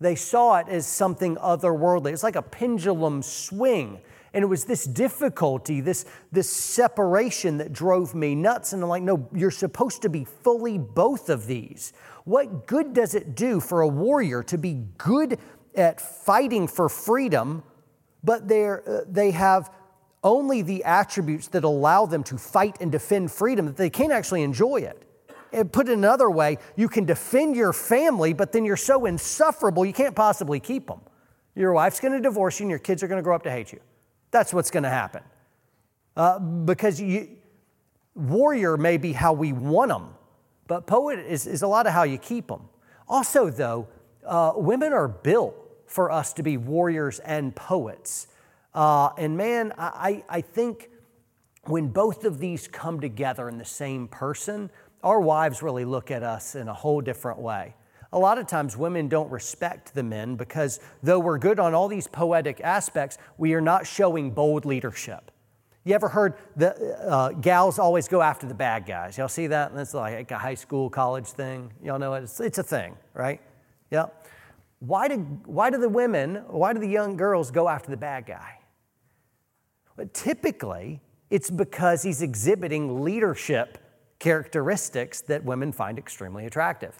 they 0.00 0.14
saw 0.14 0.58
it 0.58 0.68
as 0.68 0.86
something 0.86 1.36
otherworldly. 1.36 2.12
It's 2.12 2.22
like 2.22 2.36
a 2.36 2.42
pendulum 2.42 3.22
swing. 3.22 4.00
And 4.34 4.42
it 4.42 4.46
was 4.46 4.64
this 4.64 4.84
difficulty, 4.84 5.80
this, 5.80 6.04
this 6.30 6.50
separation 6.50 7.56
that 7.58 7.72
drove 7.72 8.14
me 8.14 8.34
nuts. 8.34 8.74
And 8.74 8.82
I'm 8.82 8.88
like, 8.90 9.02
no, 9.02 9.26
you're 9.32 9.50
supposed 9.50 10.02
to 10.02 10.10
be 10.10 10.24
fully 10.24 10.76
both 10.76 11.30
of 11.30 11.46
these. 11.46 11.94
What 12.24 12.66
good 12.66 12.92
does 12.92 13.14
it 13.14 13.34
do 13.34 13.60
for 13.60 13.80
a 13.80 13.88
warrior 13.88 14.42
to 14.44 14.58
be 14.58 14.84
good 14.98 15.38
at 15.74 16.00
fighting 16.00 16.68
for 16.68 16.90
freedom, 16.90 17.62
but 18.26 18.48
they're, 18.48 18.86
uh, 18.86 19.00
they 19.08 19.30
have 19.30 19.72
only 20.22 20.60
the 20.60 20.82
attributes 20.84 21.48
that 21.48 21.62
allow 21.64 22.04
them 22.04 22.24
to 22.24 22.36
fight 22.36 22.76
and 22.80 22.90
defend 22.90 23.30
freedom, 23.30 23.66
that 23.66 23.76
they 23.76 23.88
can't 23.88 24.12
actually 24.12 24.42
enjoy 24.42 24.78
it? 24.78 25.00
And 25.52 25.72
put 25.72 25.88
it 25.88 25.92
another 25.92 26.28
way, 26.28 26.58
you 26.74 26.88
can 26.88 27.04
defend 27.04 27.54
your 27.54 27.72
family, 27.72 28.32
but 28.32 28.52
then 28.52 28.64
you're 28.64 28.76
so 28.76 29.06
insufferable 29.06 29.86
you 29.86 29.92
can't 29.92 30.16
possibly 30.16 30.58
keep 30.58 30.88
them. 30.88 31.00
Your 31.54 31.72
wife's 31.72 32.00
going 32.00 32.12
to 32.12 32.20
divorce 32.20 32.58
you, 32.58 32.64
and 32.64 32.70
your 32.70 32.80
kids 32.80 33.02
are 33.02 33.08
going 33.08 33.18
to 33.18 33.22
grow 33.22 33.36
up 33.36 33.44
to 33.44 33.50
hate 33.50 33.72
you. 33.72 33.80
That's 34.32 34.52
what's 34.52 34.70
going 34.70 34.82
to 34.82 34.90
happen. 34.90 35.22
Uh, 36.16 36.40
because 36.40 37.00
you, 37.00 37.28
warrior 38.14 38.76
may 38.76 38.96
be 38.96 39.12
how 39.12 39.32
we 39.32 39.52
want 39.52 39.90
them, 39.90 40.08
but 40.66 40.86
poet 40.86 41.20
is, 41.20 41.46
is 41.46 41.62
a 41.62 41.68
lot 41.68 41.86
of 41.86 41.92
how 41.92 42.02
you 42.02 42.18
keep 42.18 42.48
them. 42.48 42.62
Also, 43.08 43.48
though, 43.48 43.86
uh, 44.26 44.52
women 44.56 44.92
are 44.92 45.06
built 45.08 45.54
for 45.86 46.10
us 46.10 46.32
to 46.34 46.42
be 46.42 46.56
warriors 46.56 47.18
and 47.20 47.54
poets. 47.54 48.28
Uh, 48.74 49.10
and 49.16 49.36
man, 49.36 49.72
I, 49.78 50.24
I 50.28 50.40
think 50.40 50.90
when 51.64 51.88
both 51.88 52.24
of 52.24 52.38
these 52.38 52.68
come 52.68 53.00
together 53.00 53.48
in 53.48 53.58
the 53.58 53.64
same 53.64 54.08
person, 54.08 54.70
our 55.02 55.20
wives 55.20 55.62
really 55.62 55.84
look 55.84 56.10
at 56.10 56.22
us 56.22 56.54
in 56.54 56.68
a 56.68 56.74
whole 56.74 57.00
different 57.00 57.38
way. 57.38 57.74
A 58.12 58.18
lot 58.18 58.38
of 58.38 58.46
times, 58.46 58.76
women 58.76 59.08
don't 59.08 59.30
respect 59.30 59.94
the 59.94 60.02
men 60.02 60.36
because 60.36 60.80
though 61.02 61.18
we're 61.18 61.38
good 61.38 61.58
on 61.58 61.74
all 61.74 61.88
these 61.88 62.06
poetic 62.06 62.60
aspects, 62.60 63.18
we 63.36 63.52
are 63.54 63.60
not 63.60 63.86
showing 63.86 64.30
bold 64.30 64.64
leadership. 64.64 65.30
You 65.84 65.94
ever 65.94 66.08
heard 66.08 66.34
the 66.56 66.96
uh, 67.00 67.28
gals 67.30 67.78
always 67.78 68.08
go 68.08 68.20
after 68.20 68.46
the 68.46 68.54
bad 68.54 68.86
guys? 68.86 69.18
Y'all 69.18 69.28
see 69.28 69.46
that? 69.48 69.74
That's 69.74 69.94
like 69.94 70.30
a 70.30 70.38
high 70.38 70.54
school, 70.54 70.90
college 70.90 71.26
thing. 71.26 71.72
Y'all 71.82 71.98
know 71.98 72.14
it? 72.14 72.24
It's, 72.24 72.40
it's 72.40 72.58
a 72.58 72.62
thing, 72.62 72.96
right? 73.14 73.40
Yep. 73.90 74.26
Why 74.86 75.08
do, 75.08 75.16
why 75.44 75.70
do 75.70 75.78
the 75.78 75.88
women, 75.88 76.36
why 76.46 76.72
do 76.72 76.78
the 76.78 76.88
young 76.88 77.16
girls 77.16 77.50
go 77.50 77.68
after 77.68 77.90
the 77.90 77.96
bad 77.96 78.24
guy? 78.26 78.60
But 79.96 80.14
typically, 80.14 81.00
it's 81.28 81.50
because 81.50 82.02
he's 82.02 82.22
exhibiting 82.22 83.02
leadership 83.02 83.78
characteristics 84.18 85.22
that 85.22 85.44
women 85.44 85.72
find 85.72 85.98
extremely 85.98 86.46
attractive. 86.46 86.94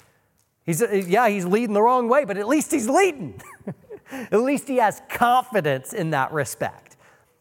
He's, 0.64 0.83
uh, 0.83 0.90
yeah, 0.90 1.29
he's 1.29 1.44
leading 1.44 1.75
the 1.75 1.83
wrong 1.83 2.09
way, 2.09 2.25
but 2.25 2.37
at 2.37 2.49
least 2.49 2.72
he's 2.72 2.88
leading. 2.88 3.40
at 4.11 4.40
least 4.40 4.66
he 4.66 4.77
has 4.77 5.01
confidence 5.09 5.92
in 5.92 6.11
that 6.11 6.33
respect. 6.33 6.95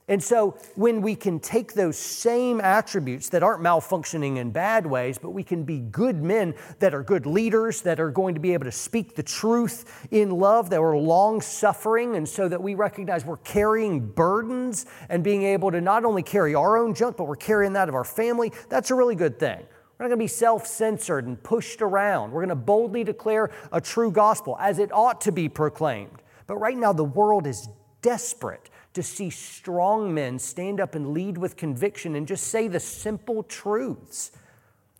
And 0.08 0.24
so, 0.24 0.56
when 0.76 1.02
we 1.02 1.16
can 1.16 1.40
take 1.40 1.74
those 1.74 1.98
same 1.98 2.62
attributes 2.62 3.30
that 3.30 3.42
aren't 3.42 3.64
malfunctioning 3.64 4.38
in 4.38 4.52
bad 4.52 4.86
ways, 4.86 5.18
but 5.18 5.32
we 5.32 5.44
can 5.44 5.64
be 5.64 5.80
good 5.80 6.22
men 6.22 6.54
that 6.78 6.94
are 6.94 7.02
good 7.02 7.26
leaders, 7.26 7.82
that 7.82 8.00
are 8.00 8.12
going 8.12 8.36
to 8.36 8.40
be 8.40 8.54
able 8.54 8.66
to 8.66 8.72
speak 8.72 9.16
the 9.16 9.24
truth 9.24 10.08
in 10.12 10.30
love, 10.30 10.70
that 10.70 10.80
are 10.80 10.96
long 10.96 11.42
suffering, 11.42 12.16
and 12.16 12.30
so 12.30 12.48
that 12.48 12.62
we 12.62 12.76
recognize 12.76 13.26
we're 13.26 13.38
carrying 13.38 14.00
burdens 14.00 14.86
and 15.10 15.24
being 15.24 15.42
able 15.42 15.72
to 15.72 15.82
not 15.82 16.06
only 16.06 16.22
carry 16.22 16.54
our 16.54 16.78
own 16.78 16.94
junk, 16.94 17.18
but 17.18 17.24
we're 17.24 17.36
carrying 17.36 17.74
that 17.74 17.90
of 17.90 17.96
our 17.96 18.04
family, 18.04 18.54
that's 18.70 18.92
a 18.92 18.96
really 18.96 19.16
good 19.16 19.40
thing. 19.40 19.58
We're 19.98 20.04
not 20.04 20.10
going 20.10 20.20
to 20.20 20.24
be 20.24 20.28
self 20.28 20.68
censored 20.68 21.26
and 21.26 21.42
pushed 21.42 21.82
around. 21.82 22.32
We're 22.32 22.42
going 22.42 22.50
to 22.50 22.56
boldly 22.56 23.04
declare 23.04 23.50
a 23.72 23.82
true 23.82 24.12
gospel 24.12 24.56
as 24.60 24.78
it 24.78 24.92
ought 24.92 25.22
to 25.22 25.32
be 25.32 25.50
proclaimed. 25.50 26.22
But 26.46 26.58
right 26.58 26.78
now, 26.78 26.94
the 26.94 27.04
world 27.04 27.48
is 27.48 27.68
desperate 28.04 28.70
to 28.96 29.04
see 29.04 29.30
strong 29.30 30.14
men 30.14 30.40
stand 30.40 30.80
up 30.80 30.96
and 30.96 31.14
lead 31.14 31.38
with 31.38 31.56
conviction 31.56 32.16
and 32.16 32.28
just 32.28 32.46
say 32.46 32.68
the 32.68 32.80
simple 32.80 33.44
truths. 33.44 34.32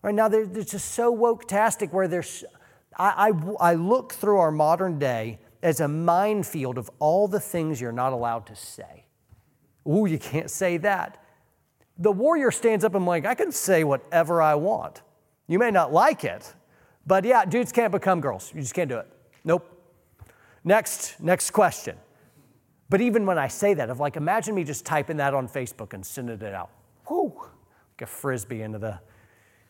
Right 0.02 0.14
now, 0.14 0.28
they're, 0.28 0.46
they're 0.46 0.62
just 0.62 0.92
so 0.92 1.10
woke-tastic 1.10 1.92
where 1.92 2.06
there's, 2.06 2.44
I, 2.96 3.32
I, 3.60 3.70
I 3.72 3.74
look 3.74 4.12
through 4.12 4.38
our 4.38 4.52
modern 4.52 4.98
day 4.98 5.40
as 5.62 5.80
a 5.80 5.88
minefield 5.88 6.78
of 6.78 6.90
all 6.98 7.26
the 7.26 7.40
things 7.40 7.80
you're 7.80 7.90
not 7.90 8.12
allowed 8.12 8.46
to 8.46 8.54
say. 8.54 9.06
Ooh, 9.88 10.06
you 10.06 10.18
can't 10.18 10.50
say 10.50 10.76
that. 10.78 11.22
The 11.98 12.12
warrior 12.12 12.50
stands 12.50 12.84
up 12.84 12.94
and 12.94 13.06
like, 13.06 13.24
I 13.24 13.34
can 13.34 13.50
say 13.50 13.82
whatever 13.82 14.42
I 14.42 14.54
want. 14.54 15.02
You 15.48 15.58
may 15.58 15.70
not 15.70 15.92
like 15.92 16.24
it, 16.24 16.54
but 17.06 17.24
yeah, 17.24 17.44
dudes 17.44 17.72
can't 17.72 17.92
become 17.92 18.20
girls. 18.20 18.52
You 18.54 18.60
just 18.60 18.74
can't 18.74 18.90
do 18.90 18.98
it. 18.98 19.08
Nope. 19.44 19.66
Next, 20.64 21.18
next 21.20 21.50
question. 21.50 21.96
But 22.88 23.00
even 23.00 23.26
when 23.26 23.38
I 23.38 23.48
say 23.48 23.74
that, 23.74 23.90
of 23.90 23.98
like, 23.98 24.16
imagine 24.16 24.54
me 24.54 24.64
just 24.64 24.84
typing 24.84 25.16
that 25.16 25.34
on 25.34 25.48
Facebook 25.48 25.92
and 25.92 26.04
sending 26.04 26.40
it 26.40 26.54
out. 26.54 26.70
Whoo, 27.08 27.32
like 27.36 28.02
a 28.02 28.06
frisbee 28.06 28.62
into 28.62 28.78
the, 28.78 28.98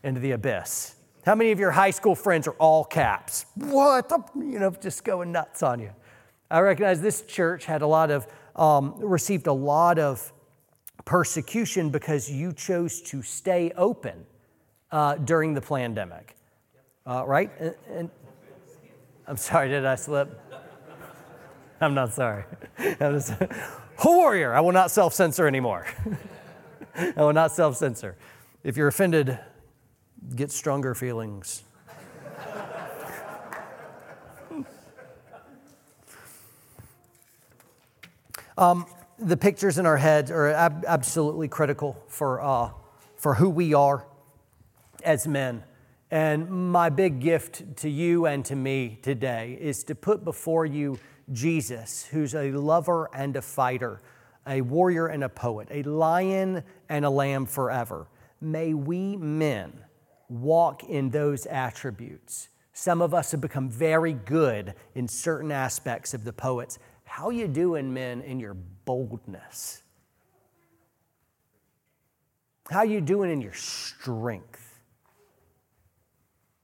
into 0.02 0.20
the 0.20 0.32
abyss. 0.32 0.96
How 1.24 1.34
many 1.34 1.50
of 1.50 1.58
your 1.58 1.70
high 1.70 1.90
school 1.90 2.14
friends 2.14 2.46
are 2.46 2.52
all 2.52 2.84
caps? 2.84 3.46
What? 3.54 4.12
You 4.34 4.58
know, 4.58 4.70
just 4.70 5.02
going 5.02 5.32
nuts 5.32 5.62
on 5.62 5.80
you. 5.80 5.90
I 6.50 6.60
recognize 6.60 7.00
this 7.00 7.22
church 7.22 7.64
had 7.64 7.82
a 7.82 7.86
lot 7.86 8.10
of, 8.10 8.26
um, 8.54 8.94
received 8.98 9.46
a 9.46 9.52
lot 9.52 9.98
of 9.98 10.32
persecution 11.04 11.90
because 11.90 12.30
you 12.30 12.52
chose 12.52 13.00
to 13.00 13.22
stay 13.22 13.72
open 13.76 14.24
uh, 14.92 15.16
during 15.16 15.54
the 15.54 15.60
pandemic, 15.60 16.36
uh, 17.06 17.24
right? 17.26 17.50
And, 17.58 17.74
and 17.90 18.10
I'm 19.26 19.36
sorry, 19.36 19.68
did 19.68 19.84
I 19.84 19.96
slip? 19.96 20.45
I'm 21.80 21.94
not 21.94 22.12
sorry. 22.12 22.44
I'm 22.78 23.20
just, 23.20 23.32
warrior. 24.04 24.54
I 24.54 24.60
will 24.60 24.72
not 24.72 24.90
self 24.90 25.12
censor 25.14 25.46
anymore. 25.46 25.86
I 26.94 27.22
will 27.22 27.32
not 27.34 27.52
self 27.52 27.76
censor. 27.76 28.16
If 28.64 28.76
you're 28.76 28.88
offended, 28.88 29.38
get 30.34 30.50
stronger 30.50 30.94
feelings. 30.94 31.62
um, 38.56 38.86
the 39.18 39.36
pictures 39.36 39.76
in 39.78 39.84
our 39.86 39.98
heads 39.98 40.30
are 40.30 40.48
ab- 40.48 40.84
absolutely 40.86 41.48
critical 41.48 42.02
for, 42.08 42.40
uh, 42.40 42.70
for 43.16 43.34
who 43.34 43.50
we 43.50 43.74
are 43.74 44.06
as 45.04 45.28
men. 45.28 45.62
And 46.10 46.72
my 46.72 46.88
big 46.88 47.20
gift 47.20 47.76
to 47.78 47.90
you 47.90 48.26
and 48.26 48.44
to 48.46 48.56
me 48.56 48.98
today 49.02 49.58
is 49.60 49.84
to 49.84 49.94
put 49.94 50.24
before 50.24 50.64
you 50.64 50.98
Jesus, 51.32 52.06
who's 52.06 52.34
a 52.34 52.52
lover 52.52 53.08
and 53.14 53.36
a 53.36 53.42
fighter, 53.42 54.00
a 54.46 54.60
warrior 54.60 55.08
and 55.08 55.24
a 55.24 55.28
poet, 55.28 55.68
a 55.70 55.82
lion 55.82 56.62
and 56.88 57.04
a 57.04 57.10
lamb 57.10 57.46
forever. 57.46 58.06
May 58.40 58.74
we 58.74 59.16
men 59.16 59.72
walk 60.28 60.84
in 60.84 61.10
those 61.10 61.46
attributes. 61.46 62.48
Some 62.72 63.00
of 63.00 63.14
us 63.14 63.30
have 63.32 63.40
become 63.40 63.70
very 63.70 64.12
good 64.12 64.74
in 64.94 65.08
certain 65.08 65.50
aspects 65.50 66.14
of 66.14 66.24
the 66.24 66.32
poets. 66.32 66.78
How 67.04 67.30
you 67.30 67.48
doing, 67.48 67.92
men, 67.92 68.20
in 68.20 68.38
your 68.38 68.54
boldness? 68.84 69.82
How 72.70 72.82
you 72.82 73.00
doing 73.00 73.30
in 73.30 73.40
your 73.40 73.54
strength? 73.54 74.80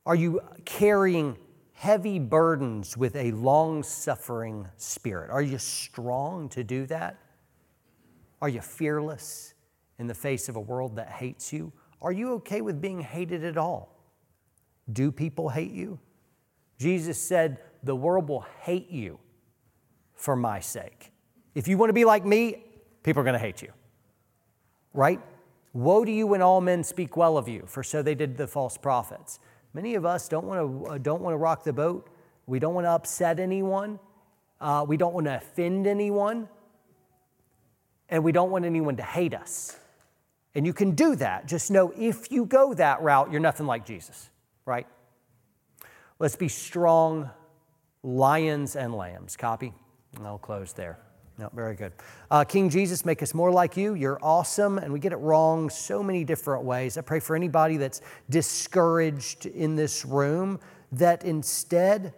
Are 0.04 0.16
you 0.16 0.40
carrying 0.64 1.36
heavy 1.82 2.20
burdens 2.20 2.96
with 2.96 3.16
a 3.16 3.32
long 3.32 3.82
suffering 3.82 4.68
spirit? 4.76 5.28
Are 5.32 5.42
you 5.42 5.58
strong 5.58 6.48
to 6.50 6.62
do 6.62 6.86
that? 6.86 7.18
Are 8.40 8.48
you 8.48 8.60
fearless 8.60 9.54
in 9.98 10.06
the 10.06 10.14
face 10.14 10.48
of 10.48 10.54
a 10.54 10.60
world 10.60 10.94
that 10.94 11.08
hates 11.08 11.52
you? 11.52 11.72
Are 12.00 12.12
you 12.12 12.34
okay 12.34 12.60
with 12.60 12.80
being 12.80 13.00
hated 13.00 13.42
at 13.42 13.56
all? 13.56 14.00
Do 14.92 15.10
people 15.10 15.48
hate 15.48 15.72
you? 15.72 15.98
Jesus 16.78 17.20
said, 17.20 17.58
The 17.82 17.96
world 17.96 18.28
will 18.28 18.46
hate 18.60 18.88
you 18.88 19.18
for 20.14 20.36
my 20.36 20.60
sake. 20.60 21.10
If 21.56 21.66
you 21.66 21.78
want 21.78 21.88
to 21.88 21.94
be 21.94 22.04
like 22.04 22.24
me, 22.24 22.64
people 23.02 23.22
are 23.22 23.24
going 23.24 23.32
to 23.32 23.40
hate 23.40 23.60
you. 23.60 23.72
Right? 24.94 25.20
Woe 25.72 26.04
to 26.04 26.12
you 26.12 26.28
when 26.28 26.42
all 26.42 26.60
men 26.60 26.84
speak 26.84 27.16
well 27.16 27.36
of 27.36 27.48
you, 27.48 27.64
for 27.66 27.82
so 27.82 28.02
they 28.02 28.14
did 28.14 28.36
the 28.36 28.46
false 28.46 28.76
prophets. 28.76 29.40
Many 29.74 29.94
of 29.94 30.04
us 30.04 30.28
don't 30.28 30.46
want 30.46 30.60
to, 30.60 30.86
uh, 30.92 30.98
don't 30.98 31.22
want 31.22 31.34
to 31.34 31.38
rock 31.38 31.64
the 31.64 31.72
boat. 31.72 32.08
We 32.46 32.58
don't 32.58 32.74
want 32.74 32.86
to 32.86 32.90
upset 32.90 33.40
anyone. 33.40 33.98
Uh, 34.60 34.84
we 34.86 34.96
don't 34.96 35.14
want 35.14 35.26
to 35.26 35.36
offend 35.36 35.86
anyone. 35.86 36.48
And 38.08 38.22
we 38.22 38.32
don't 38.32 38.50
want 38.50 38.64
anyone 38.64 38.96
to 38.96 39.02
hate 39.02 39.34
us. 39.34 39.76
And 40.54 40.66
you 40.66 40.74
can 40.74 40.90
do 40.92 41.16
that. 41.16 41.46
Just 41.46 41.70
know 41.70 41.92
if 41.96 42.30
you 42.30 42.44
go 42.44 42.74
that 42.74 43.00
route, 43.00 43.32
you're 43.32 43.40
nothing 43.40 43.66
like 43.66 43.86
Jesus, 43.86 44.28
right? 44.66 44.86
Let's 46.18 46.36
be 46.36 46.48
strong 46.48 47.30
lions 48.02 48.76
and 48.76 48.94
lambs. 48.94 49.36
Copy? 49.36 49.72
And 50.16 50.26
I'll 50.26 50.38
close 50.38 50.74
there. 50.74 50.98
No, 51.38 51.50
very 51.54 51.74
good. 51.74 51.92
Uh, 52.30 52.44
King 52.44 52.68
Jesus, 52.68 53.04
make 53.04 53.22
us 53.22 53.32
more 53.34 53.50
like 53.50 53.76
you. 53.76 53.94
You're 53.94 54.18
awesome, 54.22 54.78
and 54.78 54.92
we 54.92 54.98
get 54.98 55.12
it 55.12 55.16
wrong 55.16 55.70
so 55.70 56.02
many 56.02 56.24
different 56.24 56.64
ways. 56.64 56.98
I 56.98 57.00
pray 57.00 57.20
for 57.20 57.34
anybody 57.34 57.78
that's 57.78 58.02
discouraged 58.28 59.46
in 59.46 59.74
this 59.74 60.04
room 60.04 60.60
that 60.92 61.24
instead 61.24 62.14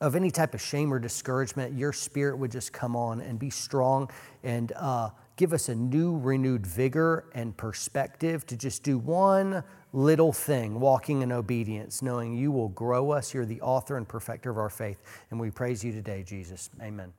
of 0.00 0.16
any 0.16 0.30
type 0.30 0.52
of 0.52 0.60
shame 0.60 0.92
or 0.92 0.98
discouragement, 0.98 1.78
your 1.78 1.92
spirit 1.92 2.36
would 2.36 2.50
just 2.50 2.72
come 2.72 2.96
on 2.96 3.20
and 3.20 3.38
be 3.38 3.50
strong 3.50 4.10
and 4.42 4.72
uh, 4.72 5.10
give 5.36 5.52
us 5.52 5.68
a 5.68 5.74
new, 5.74 6.18
renewed 6.18 6.66
vigor 6.66 7.26
and 7.34 7.56
perspective 7.56 8.44
to 8.46 8.56
just 8.56 8.82
do 8.82 8.98
one 8.98 9.62
little 9.92 10.32
thing, 10.32 10.80
walking 10.80 11.22
in 11.22 11.30
obedience, 11.30 12.02
knowing 12.02 12.34
you 12.34 12.50
will 12.50 12.68
grow 12.70 13.12
us. 13.12 13.32
You're 13.32 13.46
the 13.46 13.60
author 13.60 13.96
and 13.96 14.06
perfecter 14.06 14.50
of 14.50 14.58
our 14.58 14.70
faith. 14.70 15.00
And 15.30 15.38
we 15.38 15.50
praise 15.50 15.84
you 15.84 15.92
today, 15.92 16.24
Jesus. 16.24 16.68
Amen. 16.82 17.12